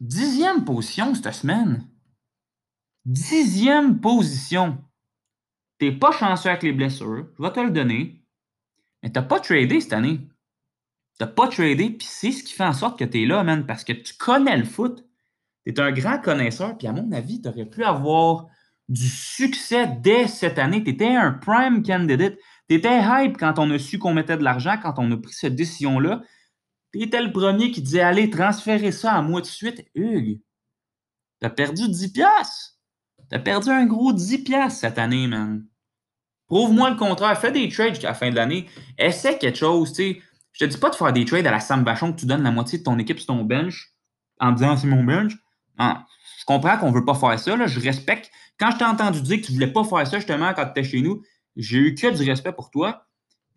dixième 0.05 0.65
position 0.65 1.15
cette 1.15 1.33
semaine. 1.33 1.87
Dixième 3.05 4.01
position. 4.01 4.79
T'es 5.79 5.93
pas 5.93 6.13
chanceux 6.13 6.51
avec 6.51 6.63
les 6.63 6.73
blessures, 6.73 7.27
je 7.37 7.43
vais 7.43 7.53
te 7.53 7.61
le 7.61 7.71
donner. 7.71 8.23
Mais 9.03 9.11
t'as 9.11 9.23
pas 9.23 9.41
tradé 9.41 9.81
cette 9.81 9.93
année. 9.93 10.21
T'as 11.19 11.27
pas 11.27 11.49
tradé, 11.49 11.91
puis 11.91 12.07
c'est 12.11 12.33
ce 12.33 12.43
qui 12.43 12.53
fait 12.53 12.65
en 12.65 12.73
sorte 12.73 12.99
que 12.99 13.05
tu 13.05 13.23
es 13.23 13.27
là, 13.27 13.43
man, 13.45 13.67
parce 13.67 13.85
que 13.85 13.93
tu 13.93 14.15
connais 14.15 14.57
le 14.57 14.65
foot. 14.65 15.05
Tu 15.67 15.73
es 15.73 15.81
un 15.81 15.93
grand 15.93 16.21
connaisseur, 16.21 16.77
puis 16.77 16.87
à 16.87 16.93
mon 16.93 17.11
avis, 17.13 17.41
tu 17.41 17.49
aurais 17.49 17.67
pu 17.67 17.85
avoir 17.85 18.47
du 18.89 19.09
succès 19.09 19.87
dès 20.01 20.27
cette 20.27 20.59
année. 20.59 20.83
Tu 20.83 20.91
étais 20.91 21.15
un 21.15 21.33
prime 21.33 21.83
candidate. 21.83 22.37
Tu 22.69 22.77
étais 22.77 23.01
hype 23.01 23.39
quand 23.39 23.59
on 23.59 23.71
a 23.71 23.79
su 23.79 23.99
qu'on 23.99 24.13
mettait 24.13 24.37
de 24.37 24.43
l'argent, 24.43 24.77
quand 24.83 24.95
on 24.99 25.11
a 25.13 25.17
pris 25.17 25.33
cette 25.33 25.55
décision-là. 25.55 26.23
Tu 26.95 27.03
étais 27.03 27.21
le 27.21 27.33
premier 27.33 27.73
qui 27.73 27.83
disait 27.83 28.03
Allez, 28.03 28.31
transférer 28.31 28.93
ça 28.93 29.15
à 29.15 29.21
moi 29.21 29.41
de 29.41 29.47
suite. 29.47 29.85
Hugues, 29.97 30.41
tu 31.41 31.47
as 31.47 31.51
perdu 31.51 31.89
10 31.89 32.13
piastres. 32.13 32.79
Tu 33.29 33.35
as 33.35 33.41
perdu 33.41 33.71
un 33.71 33.85
gros 33.85 34.13
10 34.13 34.45
piastres 34.45 34.79
cette 34.79 34.99
année, 34.99 35.27
man. 35.27 35.67
Prouve-moi 36.47 36.91
le 36.91 36.97
contraire. 36.97 37.37
Fais 37.37 37.51
des 37.51 37.69
trades 37.69 37.95
jusqu'à 37.95 38.11
la 38.11 38.15
fin 38.15 38.31
de 38.31 38.37
l'année. 38.37 38.69
Essaie 38.97 39.39
quelque 39.39 39.59
chose. 39.59 39.93
sais. 39.93 40.23
Je 40.53 40.65
te 40.65 40.71
dis 40.71 40.77
pas 40.77 40.89
de 40.89 40.95
faire 40.95 41.13
des 41.13 41.25
trades 41.25 41.49
à 41.49 41.51
la 41.51 41.59
Sam 41.59 41.83
Vachon 41.83 42.13
que 42.13 42.21
tu 42.21 42.27
donnes 42.27 42.45
la 42.45 42.53
moitié 42.53 42.79
de 42.79 42.85
ton 42.85 42.97
équipe 43.01 43.19
sur 43.19 43.27
ton 43.27 43.43
bench 43.43 43.93
en 44.39 44.53
disant 44.53 44.77
c'est 44.77 44.87
mon 44.87 45.03
bench. 45.03 45.33
Je 45.81 46.45
comprends 46.47 46.79
qu'on 46.79 46.93
veut 46.93 47.05
pas 47.05 47.17
faire 47.17 47.41
ça. 47.41 47.67
Je 47.67 47.81
respecte. 47.81 48.31
Quand 48.57 48.71
je 48.71 48.77
t'ai 48.77 48.85
entendu 48.85 49.21
dire 49.21 49.41
que 49.41 49.47
tu 49.47 49.53
voulais 49.53 49.73
pas 49.73 49.83
faire 49.83 50.07
ça 50.07 50.19
justement 50.19 50.55
quand 50.55 50.65
tu 50.67 50.71
étais 50.71 50.85
chez 50.85 51.03
nous, 51.03 51.25
j'ai 51.57 51.79
eu 51.79 51.95
que 51.97 52.17
du 52.17 52.31
respect 52.31 52.53
pour 52.53 52.71
toi. 52.71 53.04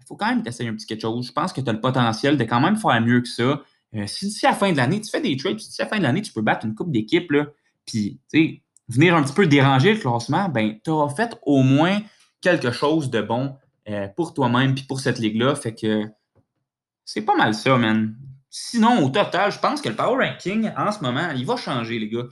Faut 0.07 0.15
quand 0.15 0.27
même 0.27 0.43
t'essayer 0.43 0.69
un 0.69 0.73
petit 0.73 0.85
quelque 0.85 1.01
chose. 1.01 1.27
Je 1.27 1.31
pense 1.31 1.51
que 1.51 1.61
tu 1.61 1.69
as 1.69 1.73
le 1.73 1.81
potentiel 1.81 2.37
de 2.37 2.43
quand 2.43 2.61
même 2.61 2.77
faire 2.77 2.99
mieux 3.01 3.21
que 3.21 3.27
ça. 3.27 3.61
Euh, 3.95 4.05
si 4.07 4.25
d'ici 4.25 4.45
à 4.45 4.51
la 4.51 4.55
fin 4.55 4.71
de 4.71 4.77
l'année, 4.77 5.01
tu 5.01 5.09
fais 5.09 5.21
des 5.21 5.35
trades, 5.37 5.59
si 5.59 5.67
d'ici 5.67 5.81
à 5.81 5.85
la 5.85 5.89
fin 5.89 5.97
de 5.97 6.03
l'année, 6.03 6.21
tu 6.21 6.31
peux 6.31 6.41
battre 6.41 6.65
une 6.65 6.75
coupe 6.75 6.91
d'équipe, 6.91 7.31
puis 7.85 8.19
venir 8.89 9.15
un 9.15 9.23
petit 9.23 9.33
peu 9.33 9.47
déranger 9.47 9.93
le 9.93 9.99
classement, 9.99 10.49
ben, 10.49 10.79
tu 10.83 10.89
auras 10.89 11.13
fait 11.13 11.37
au 11.43 11.61
moins 11.61 11.99
quelque 12.41 12.71
chose 12.71 13.09
de 13.09 13.21
bon 13.21 13.55
euh, 13.89 14.07
pour 14.15 14.33
toi-même 14.33 14.75
puis 14.75 14.83
pour 14.83 14.99
cette 14.99 15.19
ligue-là. 15.19 15.55
Fait 15.55 15.73
que 15.73 16.03
c'est 17.05 17.21
pas 17.21 17.35
mal 17.35 17.53
ça, 17.53 17.77
man. 17.77 18.15
Sinon, 18.49 19.03
au 19.03 19.09
total, 19.09 19.51
je 19.51 19.59
pense 19.59 19.81
que 19.81 19.89
le 19.89 19.95
power 19.95 20.25
ranking, 20.25 20.69
en 20.77 20.91
ce 20.91 21.01
moment, 21.01 21.29
il 21.35 21.45
va 21.45 21.57
changer, 21.57 21.99
les 21.99 22.09
gars. 22.09 22.25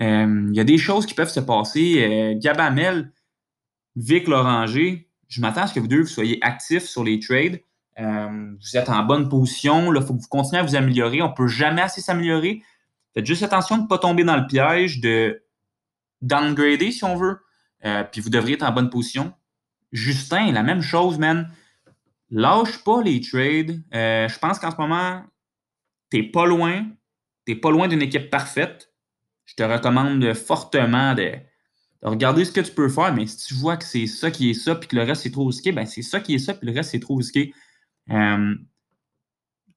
Euh, 0.00 0.46
il 0.50 0.56
y 0.56 0.60
a 0.60 0.64
des 0.64 0.78
choses 0.78 1.06
qui 1.06 1.14
peuvent 1.14 1.30
se 1.30 1.40
passer. 1.40 2.36
Gabamel, 2.40 3.12
Vic 3.96 4.28
Loranger, 4.28 5.07
je 5.28 5.40
m'attends 5.40 5.62
à 5.62 5.66
ce 5.66 5.74
que 5.74 5.80
vous 5.80 5.88
deux 5.88 6.00
vous 6.00 6.06
soyez 6.06 6.38
actifs 6.42 6.84
sur 6.84 7.04
les 7.04 7.20
trades. 7.20 7.60
Euh, 7.98 8.54
vous 8.60 8.76
êtes 8.76 8.88
en 8.88 9.02
bonne 9.04 9.28
position. 9.28 9.92
Il 9.92 10.00
faut 10.02 10.14
que 10.14 10.20
vous 10.20 10.28
continuez 10.28 10.60
à 10.60 10.62
vous 10.62 10.76
améliorer. 10.76 11.22
On 11.22 11.28
ne 11.28 11.34
peut 11.34 11.48
jamais 11.48 11.82
assez 11.82 12.00
s'améliorer. 12.00 12.62
Faites 13.14 13.26
juste 13.26 13.42
attention 13.42 13.76
de 13.76 13.82
ne 13.82 13.86
pas 13.88 13.98
tomber 13.98 14.24
dans 14.24 14.36
le 14.36 14.46
piège 14.46 15.00
de 15.00 15.42
downgrader, 16.22 16.92
si 16.92 17.04
on 17.04 17.16
veut. 17.16 17.40
puis 18.12 18.20
vous 18.20 18.30
devriez 18.30 18.54
être 18.54 18.62
en 18.62 18.72
bonne 18.72 18.90
position. 18.90 19.32
Justin, 19.92 20.52
la 20.52 20.62
même 20.62 20.82
chose, 20.82 21.18
man. 21.18 21.50
Lâche 22.30 22.84
pas 22.84 23.02
les 23.02 23.20
trades. 23.20 23.82
Euh, 23.94 24.28
je 24.28 24.38
pense 24.38 24.58
qu'en 24.58 24.70
ce 24.70 24.76
moment, 24.76 25.24
tu 26.10 26.18
n'es 26.18 26.22
pas 26.24 26.46
loin. 26.46 26.84
Tu 27.46 27.54
n'es 27.54 27.60
pas 27.60 27.70
loin 27.70 27.88
d'une 27.88 28.02
équipe 28.02 28.30
parfaite. 28.30 28.92
Je 29.46 29.54
te 29.54 29.62
recommande 29.62 30.34
fortement 30.34 31.14
de, 31.14 31.32
regarder 32.02 32.44
ce 32.44 32.52
que 32.52 32.60
tu 32.60 32.72
peux 32.72 32.88
faire, 32.88 33.14
mais 33.14 33.26
si 33.26 33.48
tu 33.48 33.54
vois 33.54 33.76
que 33.76 33.84
c'est 33.84 34.06
ça 34.06 34.30
qui 34.30 34.50
est 34.50 34.54
ça, 34.54 34.74
puis 34.74 34.88
que 34.88 34.96
le 34.96 35.02
reste 35.02 35.22
c'est 35.22 35.30
trop 35.30 35.46
risqué, 35.46 35.72
ben 35.72 35.86
c'est 35.86 36.02
ça 36.02 36.20
qui 36.20 36.34
est 36.34 36.38
ça, 36.38 36.54
puis 36.54 36.66
le 36.66 36.74
reste 36.74 36.90
c'est 36.90 37.00
trop 37.00 37.16
risqué. 37.16 37.52
Euh, 38.10 38.54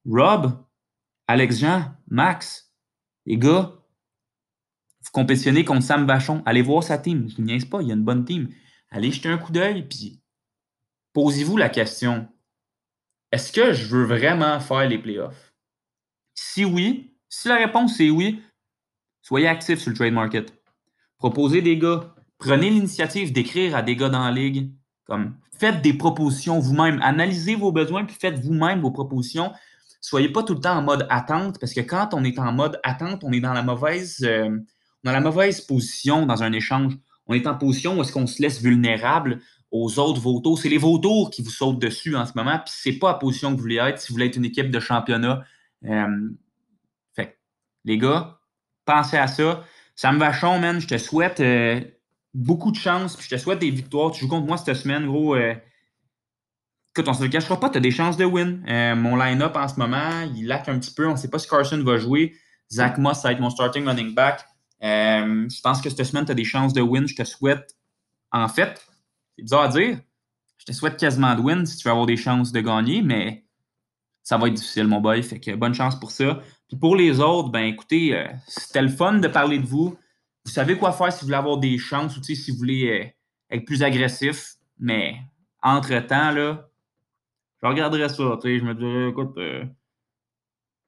Rob, 0.08 0.64
Alex 1.26 1.58
Jean, 1.58 1.92
Max, 2.08 2.72
les 3.26 3.38
gars, 3.38 3.72
vous 5.00 5.10
compétitionnez 5.12 5.64
contre 5.64 5.82
Sam 5.82 6.06
Bachon. 6.06 6.42
Allez 6.46 6.62
voir 6.62 6.82
sa 6.82 6.98
team. 6.98 7.28
Je 7.28 7.40
ne 7.40 7.46
niaise 7.46 7.64
pas, 7.64 7.82
il 7.82 7.88
y 7.88 7.90
a 7.90 7.94
une 7.94 8.04
bonne 8.04 8.24
team. 8.24 8.48
Allez 8.90 9.10
jeter 9.10 9.28
un 9.28 9.38
coup 9.38 9.52
d'œil, 9.52 9.88
puis 9.88 10.20
posez-vous 11.12 11.56
la 11.56 11.68
question 11.68 12.28
est-ce 13.32 13.50
que 13.50 13.72
je 13.72 13.86
veux 13.86 14.04
vraiment 14.04 14.60
faire 14.60 14.86
les 14.86 14.98
playoffs? 14.98 15.54
Si 16.34 16.66
oui, 16.66 17.16
si 17.30 17.48
la 17.48 17.56
réponse 17.56 17.98
est 17.98 18.10
oui, 18.10 18.42
soyez 19.22 19.48
actif 19.48 19.80
sur 19.80 19.90
le 19.90 19.96
trade 19.96 20.12
market. 20.12 20.61
Proposez 21.22 21.62
des 21.62 21.78
gars. 21.78 22.12
Prenez 22.36 22.68
l'initiative 22.68 23.32
d'écrire 23.32 23.76
à 23.76 23.82
des 23.82 23.94
gars 23.94 24.08
dans 24.08 24.24
la 24.24 24.32
ligue. 24.32 24.72
Comme 25.04 25.36
faites 25.56 25.80
des 25.80 25.94
propositions 25.94 26.58
vous-même. 26.58 26.98
Analysez 27.00 27.54
vos 27.54 27.70
besoins 27.70 28.04
puis 28.04 28.16
faites 28.20 28.40
vous-même 28.40 28.80
vos 28.80 28.90
propositions. 28.90 29.52
Soyez 30.00 30.30
pas 30.30 30.42
tout 30.42 30.54
le 30.54 30.60
temps 30.60 30.76
en 30.76 30.82
mode 30.82 31.06
attente 31.10 31.60
parce 31.60 31.74
que 31.74 31.80
quand 31.80 32.12
on 32.12 32.24
est 32.24 32.40
en 32.40 32.50
mode 32.50 32.80
attente, 32.82 33.22
on 33.22 33.30
est 33.30 33.38
dans 33.38 33.52
la 33.52 33.62
mauvaise, 33.62 34.16
euh, 34.24 34.50
dans 35.04 35.12
la 35.12 35.20
mauvaise 35.20 35.60
position 35.60 36.26
dans 36.26 36.42
un 36.42 36.50
échange. 36.50 36.98
On 37.28 37.34
est 37.34 37.46
en 37.46 37.54
position 37.54 37.96
où 37.96 38.02
est-ce 38.02 38.10
qu'on 38.10 38.26
se 38.26 38.42
laisse 38.42 38.60
vulnérable 38.60 39.40
aux 39.70 40.00
autres 40.00 40.20
vautours. 40.20 40.58
C'est 40.58 40.70
les 40.70 40.76
vautours 40.76 41.30
qui 41.30 41.42
vous 41.42 41.50
sautent 41.50 41.78
dessus 41.78 42.16
en 42.16 42.26
ce 42.26 42.32
moment, 42.34 42.58
puis 42.58 42.74
c'est 42.76 42.98
pas 42.98 43.12
la 43.12 43.18
position 43.18 43.52
que 43.52 43.58
vous 43.58 43.62
voulez 43.62 43.76
être 43.76 44.00
si 44.00 44.08
vous 44.08 44.14
voulez 44.14 44.26
être 44.26 44.36
une 44.36 44.44
équipe 44.46 44.72
de 44.72 44.80
championnat. 44.80 45.44
Euh, 45.84 46.30
fait 47.14 47.38
les 47.84 47.96
gars, 47.96 48.40
pensez 48.84 49.18
à 49.18 49.28
ça. 49.28 49.62
Sam 49.94 50.18
Vachon, 50.18 50.58
man, 50.58 50.80
je 50.80 50.86
te 50.86 50.98
souhaite 50.98 51.40
euh, 51.40 51.80
beaucoup 52.34 52.70
de 52.70 52.76
chance, 52.76 53.16
puis 53.16 53.26
je 53.28 53.36
te 53.36 53.40
souhaite 53.40 53.58
des 53.58 53.70
victoires. 53.70 54.10
Tu 54.10 54.20
joues 54.20 54.28
contre 54.28 54.46
moi 54.46 54.56
cette 54.56 54.74
semaine, 54.74 55.06
gros. 55.06 55.34
Euh, 55.34 55.54
écoute, 56.90 57.08
on 57.08 57.14
se 57.14 57.22
le 57.22 57.28
cachera 57.28 57.60
pas, 57.60 57.70
tu 57.70 57.78
as 57.78 57.80
des 57.80 57.90
chances 57.90 58.16
de 58.16 58.24
win. 58.24 58.64
Euh, 58.68 58.94
mon 58.96 59.16
line-up 59.16 59.56
en 59.56 59.68
ce 59.68 59.78
moment, 59.78 60.22
il 60.34 60.46
laque 60.46 60.68
un 60.68 60.78
petit 60.78 60.94
peu. 60.94 61.06
On 61.06 61.12
ne 61.12 61.16
sait 61.16 61.30
pas 61.30 61.38
si 61.38 61.48
Carson 61.48 61.82
va 61.82 61.98
jouer. 61.98 62.34
Zach 62.70 62.96
Moss, 62.98 63.20
ça 63.20 63.28
va 63.28 63.32
être 63.32 63.40
mon 63.40 63.50
starting 63.50 63.86
running 63.86 64.14
back. 64.14 64.46
je 64.80 65.60
pense 65.60 65.82
que 65.82 65.90
cette 65.90 66.04
semaine, 66.04 66.24
tu 66.24 66.32
as 66.32 66.34
des 66.34 66.44
chances 66.44 66.72
de 66.72 66.80
win. 66.80 67.06
Je 67.06 67.14
te 67.14 67.24
souhaite, 67.24 67.76
en 68.30 68.48
fait, 68.48 68.86
c'est 69.36 69.42
bizarre 69.42 69.62
à 69.62 69.68
dire, 69.68 69.98
je 70.56 70.64
te 70.64 70.72
souhaite 70.72 70.96
quasiment 70.96 71.34
de 71.34 71.40
win 71.40 71.66
si 71.66 71.76
tu 71.76 71.84
veux 71.84 71.90
avoir 71.90 72.06
des 72.06 72.16
chances 72.16 72.50
de 72.50 72.60
gagner, 72.60 73.02
mais 73.02 73.44
ça 74.22 74.38
va 74.38 74.48
être 74.48 74.54
difficile, 74.54 74.86
mon 74.86 75.00
boy. 75.00 75.22
Fait 75.22 75.40
que 75.40 75.54
bonne 75.54 75.74
chance 75.74 75.98
pour 75.98 76.10
ça. 76.10 76.40
Pour 76.80 76.96
les 76.96 77.20
autres, 77.20 77.50
ben 77.50 77.64
écoutez, 77.64 78.16
euh, 78.16 78.28
c'était 78.46 78.82
le 78.82 78.88
fun 78.88 79.18
de 79.18 79.28
parler 79.28 79.58
de 79.58 79.66
vous. 79.66 79.96
Vous 80.44 80.50
savez 80.50 80.76
quoi 80.76 80.92
faire 80.92 81.12
si 81.12 81.20
vous 81.20 81.26
voulez 81.26 81.36
avoir 81.36 81.58
des 81.58 81.78
chances 81.78 82.16
ou 82.16 82.22
si 82.22 82.50
vous 82.50 82.56
voulez 82.56 82.88
euh, 82.88 83.56
être 83.56 83.64
plus 83.64 83.82
agressif. 83.82 84.56
Mais 84.78 85.16
entre-temps, 85.62 86.32
là, 86.32 86.68
je 87.62 87.68
regarderai 87.68 88.08
ça. 88.08 88.38
Je 88.42 88.64
me 88.64 88.74
dirais, 88.74 89.10
écoute, 89.10 89.36
euh, 89.38 89.64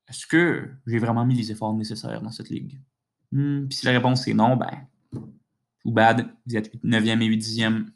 est-ce 0.09 0.27
que 0.27 0.68
j'ai 0.87 0.99
vraiment 0.99 1.25
mis 1.25 1.35
les 1.35 1.53
efforts 1.53 1.75
nécessaires 1.75 2.20
dans 2.20 2.33
cette 2.33 2.51
ligue? 2.51 2.81
Hmm, 3.33 3.66
puis 3.66 3.79
si 3.79 3.87
la 3.87 3.92
réponse 3.92 4.27
est 4.27 4.35
non, 4.35 4.57
ben, 4.57 4.87
too 5.12 5.90
bad. 5.92 6.29
Vous 6.47 6.57
êtes 6.57 6.75
9e 6.85 7.20
et 7.23 7.29
8e. 7.29 7.87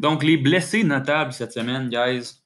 Donc, 0.00 0.22
les 0.22 0.38
blessés 0.38 0.82
notables 0.82 1.30
cette 1.34 1.52
semaine, 1.52 1.90
guys, 1.90 2.42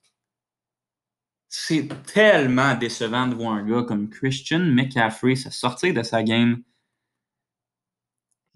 c'est 1.49 1.87
tellement 2.13 2.75
décevant 2.75 3.29
de 3.29 3.37
voir 3.37 3.53
un 3.53 3.63
gars 3.65 3.85
comme 3.85 4.11
Christian 4.11 4.59
McCaffrey 4.59 5.37
se 5.37 5.51
sortir 5.51 5.95
de 5.95 6.03
sa 6.03 6.25
game. 6.25 6.65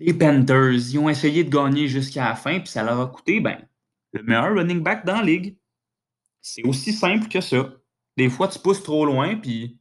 Les 0.01 0.13
Panthers, 0.13 0.73
ils 0.73 0.99
ont 0.99 1.09
essayé 1.09 1.45
de 1.45 1.49
gagner 1.49 1.87
jusqu'à 1.87 2.25
la 2.25 2.35
fin, 2.35 2.59
puis 2.59 2.71
ça 2.71 2.83
leur 2.83 3.01
a 3.01 3.07
coûté 3.07 3.39
ben, 3.39 3.65
le 4.15 4.25
meilleur 4.25 4.53
running 4.53 4.83
back 4.83 5.07
dans 5.07 5.19
la 5.19 5.23
ligue. 5.23 5.57
C'est 6.41 6.65
aussi 6.65 6.93
simple 6.93 7.29
que 7.29 7.41
ça. 7.41 7.73
Des 8.17 8.29
fois, 8.29 8.49
tu 8.49 8.59
pousses 8.59 8.83
trop 8.83 9.07
loin, 9.07 9.37
puis 9.37 9.79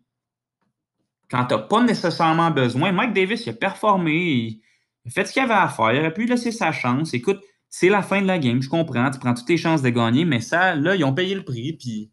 quand 1.31 1.43
tu 1.45 1.55
n'as 1.55 1.61
pas 1.61 1.81
nécessairement 1.81 2.51
besoin, 2.51 2.91
Mike 2.91 3.13
Davis 3.13 3.47
il 3.47 3.49
a 3.49 3.53
performé, 3.53 4.13
il 4.13 4.61
a 5.07 5.09
fait 5.09 5.25
ce 5.25 5.33
qu'il 5.33 5.41
avait 5.41 5.55
à 5.55 5.69
faire, 5.69 5.91
il 5.91 5.99
aurait 6.01 6.13
pu 6.13 6.27
laisser 6.27 6.51
sa 6.51 6.71
chance. 6.71 7.15
Écoute, 7.15 7.41
c'est 7.69 7.89
la 7.89 8.01
fin 8.01 8.21
de 8.21 8.27
la 8.27 8.39
game, 8.39 8.61
je 8.61 8.69
comprends, 8.69 9.09
tu 9.11 9.19
prends 9.19 9.33
toutes 9.33 9.45
tes 9.45 9.57
chances 9.57 9.81
de 9.81 9.89
gagner, 9.89 10.25
mais 10.25 10.41
ça, 10.41 10.75
là, 10.75 10.95
ils 10.95 11.03
ont 11.03 11.13
payé 11.13 11.35
le 11.35 11.43
prix, 11.43 11.73
puis 11.73 12.09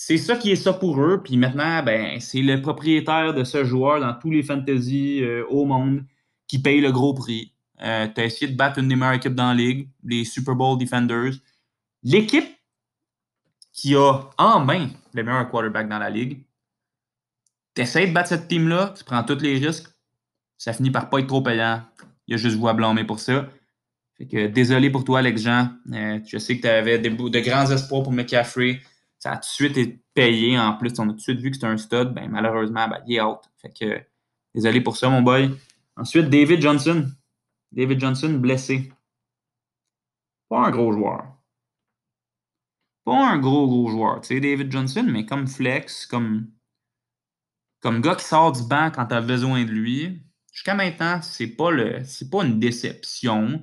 c'est 0.00 0.16
ça 0.16 0.36
qui 0.36 0.52
est 0.52 0.56
ça 0.56 0.72
pour 0.72 1.02
eux. 1.02 1.20
Puis 1.24 1.36
maintenant, 1.36 1.82
ben, 1.82 2.20
c'est 2.20 2.40
le 2.40 2.62
propriétaire 2.62 3.34
de 3.34 3.42
ce 3.42 3.64
joueur 3.64 3.98
dans 3.98 4.14
tous 4.14 4.30
les 4.30 4.44
fantasy 4.44 5.24
euh, 5.24 5.44
au 5.48 5.64
monde 5.64 6.04
qui 6.46 6.60
paye 6.62 6.80
le 6.80 6.92
gros 6.92 7.14
prix. 7.14 7.52
Euh, 7.82 8.06
tu 8.14 8.20
as 8.20 8.24
essayé 8.26 8.50
de 8.50 8.56
battre 8.56 8.78
une 8.78 8.86
des 8.86 8.94
meilleures 8.94 9.14
équipes 9.14 9.34
dans 9.34 9.48
la 9.48 9.54
ligue, 9.54 9.88
les 10.04 10.24
Super 10.24 10.54
Bowl 10.54 10.78
Defenders. 10.78 11.34
L'équipe 12.04 12.46
qui 13.72 13.96
a 13.96 14.20
en 14.38 14.60
main 14.60 14.88
le 15.14 15.24
meilleur 15.24 15.50
quarterback 15.50 15.88
dans 15.88 15.98
la 15.98 16.10
ligue, 16.10 16.44
tu 17.74 17.82
essaies 17.82 18.06
de 18.06 18.12
battre 18.12 18.28
cette 18.28 18.46
team-là, 18.46 18.94
tu 18.96 19.02
prends 19.02 19.24
tous 19.24 19.40
les 19.40 19.58
risques, 19.58 19.88
ça 20.56 20.72
finit 20.72 20.92
par 20.92 21.10
pas 21.10 21.18
être 21.18 21.26
trop 21.26 21.42
payant. 21.42 21.82
Il 22.28 22.32
y 22.32 22.34
a 22.34 22.36
juste 22.36 22.56
vous 22.56 22.68
à 22.68 22.74
blâmer 22.74 23.04
pour 23.04 23.18
ça. 23.18 23.48
Fait 24.18 24.26
que 24.26 24.46
désolé 24.48 24.90
pour 24.90 25.04
toi, 25.04 25.20
Alex 25.20 25.42
Jean. 25.42 25.70
Euh, 25.92 26.18
je 26.26 26.38
sais 26.38 26.56
que 26.56 26.62
tu 26.62 26.68
avais 26.68 26.98
de 26.98 27.40
grands 27.40 27.70
espoirs 27.70 28.02
pour 28.02 28.12
McCaffrey. 28.12 28.80
Ça 29.18 29.32
a 29.32 29.36
tout 29.36 29.42
de 29.42 29.44
suite 29.46 29.76
été 29.76 30.00
payé. 30.14 30.58
En 30.58 30.76
plus, 30.76 30.92
on 30.98 31.04
a 31.04 31.10
tout 31.10 31.16
de 31.16 31.20
suite 31.20 31.40
vu 31.40 31.50
que 31.50 31.56
c'était 31.56 31.68
un 31.68 31.76
stud. 31.76 32.12
Ben, 32.14 32.28
malheureusement, 32.28 32.88
ben, 32.88 33.00
il 33.06 33.16
est 33.16 33.20
out. 33.20 33.40
Fait 33.62 33.72
que 33.72 34.00
désolé 34.54 34.80
pour 34.80 34.96
ça, 34.96 35.08
mon 35.08 35.22
boy. 35.22 35.50
Ensuite, 35.96 36.28
David 36.28 36.60
Johnson. 36.60 37.08
David 37.72 38.00
Johnson 38.00 38.30
blessé. 38.34 38.92
Pas 40.48 40.66
un 40.66 40.70
gros 40.70 40.92
joueur. 40.92 41.36
Pas 43.04 43.30
un 43.30 43.38
gros, 43.38 43.66
gros 43.66 43.88
joueur. 43.90 44.20
Tu 44.20 44.28
sais, 44.28 44.40
David 44.40 44.70
Johnson, 44.72 45.06
mais 45.08 45.26
comme 45.26 45.46
flex, 45.46 46.06
comme, 46.06 46.50
comme 47.80 48.00
gars 48.00 48.16
qui 48.16 48.24
sort 48.24 48.52
du 48.52 48.62
banc 48.62 48.90
quand 48.90 49.06
tu 49.06 49.14
as 49.14 49.20
besoin 49.20 49.64
de 49.64 49.70
lui. 49.70 50.22
Jusqu'à 50.52 50.74
maintenant, 50.74 51.20
c'est 51.22 51.48
pas 51.48 51.70
c'est 52.04 52.30
pas 52.30 52.44
une 52.44 52.58
déception. 52.58 53.62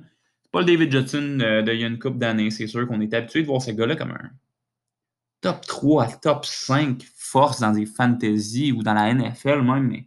Pas 0.56 0.62
le 0.62 0.68
David 0.68 0.90
Johnson 0.90 1.38
euh, 1.42 1.60
de, 1.60 1.70
il 1.74 1.82
y 1.82 1.84
a 1.84 1.86
une 1.86 1.98
couple 1.98 2.16
d'années, 2.16 2.50
c'est 2.50 2.66
sûr 2.66 2.88
qu'on 2.88 3.02
est 3.02 3.12
habitué 3.12 3.42
de 3.42 3.46
voir 3.46 3.60
ce 3.60 3.72
gars-là 3.72 3.94
comme 3.94 4.12
un 4.12 4.30
top 5.42 5.60
3, 5.66 6.06
top 6.22 6.46
5 6.46 7.04
force 7.14 7.60
dans 7.60 7.72
des 7.72 7.84
fantasy 7.84 8.72
ou 8.72 8.82
dans 8.82 8.94
la 8.94 9.12
NFL 9.12 9.60
même, 9.60 9.86
mais 9.86 10.06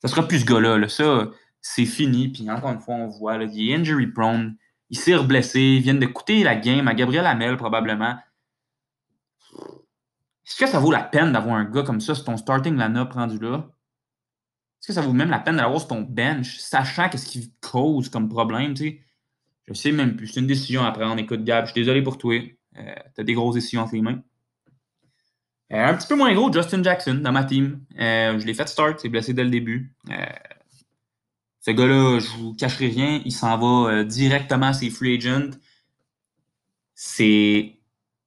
ça 0.00 0.08
sera 0.08 0.26
plus 0.26 0.40
ce 0.40 0.46
gars-là. 0.46 0.88
Ça, 0.88 1.28
c'est 1.60 1.84
fini. 1.84 2.28
Puis 2.28 2.50
encore 2.50 2.70
une 2.70 2.80
fois, 2.80 2.94
on 2.94 3.08
voit, 3.08 3.36
là, 3.36 3.44
il 3.44 3.70
est 3.70 3.74
injury 3.74 4.06
prone, 4.06 4.56
il 4.88 4.96
s'est 4.96 5.14
reblessé, 5.14 5.60
il 5.60 5.82
vient 5.82 5.92
de 5.92 6.06
coûter 6.06 6.42
la 6.42 6.56
game 6.56 6.88
à 6.88 6.94
Gabriel 6.94 7.26
Hamel 7.26 7.58
probablement. 7.58 8.16
Est-ce 10.46 10.56
que 10.56 10.66
ça 10.66 10.78
vaut 10.78 10.90
la 10.90 11.02
peine 11.02 11.32
d'avoir 11.32 11.56
un 11.56 11.66
gars 11.66 11.82
comme 11.82 12.00
ça 12.00 12.14
sur 12.14 12.24
ton 12.24 12.38
starting 12.38 12.78
line-up 12.78 13.12
rendu 13.12 13.38
là? 13.38 13.68
Est-ce 14.80 14.86
que 14.86 14.92
ça 14.94 15.02
vaut 15.02 15.12
même 15.12 15.28
la 15.28 15.38
peine 15.38 15.58
d'avoir 15.58 15.80
sur 15.80 15.88
ton 15.88 16.00
bench, 16.00 16.56
sachant 16.60 17.10
qu'est-ce 17.10 17.26
qui 17.26 17.52
cause 17.60 18.08
comme 18.08 18.30
problème, 18.30 18.72
tu 18.72 18.84
sais? 18.84 19.02
Je 19.66 19.74
sais 19.74 19.92
même 19.92 20.16
plus. 20.16 20.28
C'est 20.28 20.40
une 20.40 20.46
décision 20.46 20.82
à 20.82 20.92
prendre. 20.92 21.18
Écoute, 21.20 21.44
Gab, 21.44 21.66
je 21.66 21.72
suis 21.72 21.80
désolé 21.80 22.02
pour 22.02 22.18
toi. 22.18 22.34
Euh, 22.76 22.94
tu 23.14 23.20
as 23.20 23.24
des 23.24 23.34
grosses 23.34 23.54
décisions 23.54 23.82
entre 23.82 23.94
les 23.94 24.02
mains. 24.02 24.22
Euh, 25.72 25.86
un 25.86 25.94
petit 25.94 26.06
peu 26.06 26.16
moins 26.16 26.34
gros, 26.34 26.52
Justin 26.52 26.82
Jackson 26.82 27.14
dans 27.22 27.32
ma 27.32 27.44
team. 27.44 27.84
Euh, 27.98 28.38
je 28.38 28.46
l'ai 28.46 28.54
fait 28.54 28.68
start, 28.68 29.00
c'est 29.00 29.08
blessé 29.08 29.32
dès 29.32 29.44
le 29.44 29.50
début. 29.50 29.94
ce 31.60 31.70
gars-là, 31.70 32.18
je 32.18 32.28
vous 32.36 32.54
cacherai 32.54 32.88
rien, 32.88 33.22
il 33.24 33.32
s'en 33.32 33.56
va 33.56 34.04
directement 34.04 34.66
à 34.66 34.72
ses 34.72 34.90
free 34.90 35.16
agents. 35.16 35.50
C'est 36.94 37.78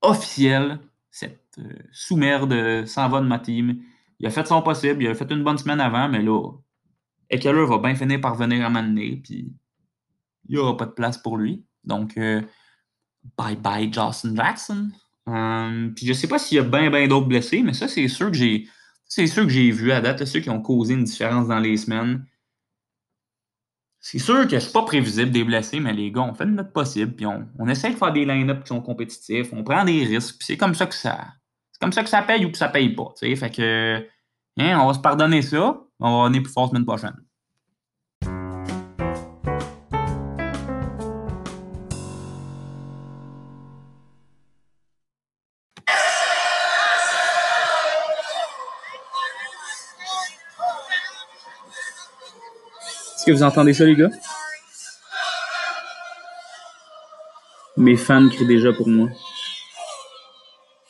officiel. 0.02 0.80
Cette 1.12 1.60
sous-merde 1.92 2.86
s'en 2.86 3.10
va 3.10 3.22
de 3.22 3.28
ma 3.28 3.40
team. 3.40 3.82
Il 4.20 4.26
a 4.26 4.30
fait 4.30 4.48
son 4.48 4.62
possible, 4.62 5.04
il 5.04 5.08
a 5.08 5.16
fait 5.16 5.30
une 5.32 5.44
bonne 5.44 5.58
semaine 5.58 5.82
avant, 5.82 6.08
mais 6.08 6.22
là, 6.22 6.52
Ekeler 7.30 7.66
va 7.66 7.78
bien 7.80 7.96
finir 7.96 8.22
par 8.22 8.36
venir 8.36 8.66
à 8.66 8.70
m'amener. 8.70 9.18
Puis 9.18 9.54
il 10.48 10.56
n'y 10.56 10.58
aura 10.58 10.78
pas 10.78 10.86
de 10.86 10.92
place 10.92 11.18
pour 11.18 11.38
lui. 11.38 11.66
Donc, 11.84 12.18
euh, 12.18 12.42
bye 13.38 13.56
bye 13.56 13.92
Justin 13.92 14.36
Jackson. 14.36 14.90
Euh, 15.28 15.90
puis 15.96 16.06
je 16.06 16.14
sais 16.14 16.28
pas 16.28 16.40
s'il 16.40 16.58
y 16.58 16.60
a 16.60 16.64
bien, 16.64 16.90
bien 16.90 17.08
d'autres 17.08 17.28
blessés, 17.28 17.62
mais 17.64 17.74
ça, 17.74 17.88
c'est 17.88 18.08
sûr 18.08 18.28
que 18.28 18.38
j'ai. 18.38 18.68
C'est 19.08 19.28
sûr 19.28 19.44
que 19.44 19.50
j'ai 19.50 19.70
vu 19.72 19.92
à 19.92 20.02
date, 20.02 20.26
ceux 20.26 20.40
qui 20.40 20.50
ont 20.50 20.62
causé 20.62 20.96
une 20.96 21.04
différence 21.04 21.48
dans 21.48 21.60
les 21.60 21.78
semaines. 21.78 22.26
C'est 24.00 24.20
sûr 24.20 24.48
que 24.48 24.60
c'est 24.60 24.72
pas 24.72 24.84
prévisible 24.84 25.32
des 25.32 25.44
blessés, 25.44 25.80
mais 25.80 25.94
les 25.94 26.12
gars, 26.12 26.22
on 26.22 26.34
fait 26.34 26.46
notre 26.46 26.72
possible, 26.72 27.14
puis 27.16 27.26
on, 27.26 27.48
on 27.58 27.68
essaie 27.68 27.92
de 27.92 27.96
faire 27.96 28.14
des 28.14 28.26
line-up 28.26 28.64
qui 28.64 28.68
sont 28.68 28.82
compétitifs, 28.82 29.50
on 29.52 29.64
prend 29.64 29.84
des 29.84 30.04
risques, 30.06 30.38
puis 30.38 30.46
c'est 30.46 30.58
comme 30.58 30.76
ça 30.76 30.86
que 30.86 30.96
ça. 30.96 31.34
C'est 31.72 31.82
comme 31.82 31.92
ça 31.92 32.04
que 32.04 32.10
ça 32.10 32.22
paye 32.22 32.46
ou 32.46 32.52
que 32.52 32.58
ça 32.58 32.70
paye 32.70 32.90
pas. 32.90 33.12
sais. 33.16 33.36
Fait 33.36 33.50
que. 33.50 34.08
Hein, 34.58 34.80
on 34.80 34.88
va 34.88 34.94
se 34.94 35.00
pardonner 35.00 35.42
ça. 35.42 35.82
On 36.00 36.22
va 36.22 36.28
venir 36.30 36.44
plus 36.44 36.54
fort 36.54 36.70
semaine 36.70 36.86
prochaine. 36.86 37.16
Est-ce 53.26 53.32
que 53.32 53.38
vous 53.38 53.44
entendez 53.44 53.74
ça, 53.74 53.86
les 53.86 53.96
gars? 53.96 54.12
Mes 57.76 57.98
fans 57.98 58.30
crient 58.30 58.46
déjà 58.46 58.72
pour 58.72 58.88
moi. 58.88 59.10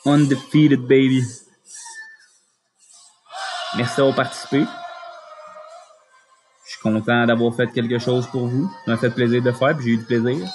Undefeated, 0.04 0.80
baby. 0.80 1.24
Merci 3.78 3.96
d'avoir 3.96 4.16
participé. 4.16 4.66
Je 6.66 6.72
suis 6.72 6.80
content 6.82 7.24
d'avoir 7.24 7.54
fait 7.54 7.72
quelque 7.72 7.98
chose 7.98 8.26
pour 8.26 8.48
vous. 8.48 8.70
Ça 8.84 8.90
m'a 8.90 8.98
fait 8.98 9.08
plaisir 9.08 9.42
de 9.42 9.52
faire, 9.52 9.74
puis 9.74 9.86
j'ai 9.86 9.92
eu 9.92 9.96
du 9.96 10.04
plaisir. 10.04 10.46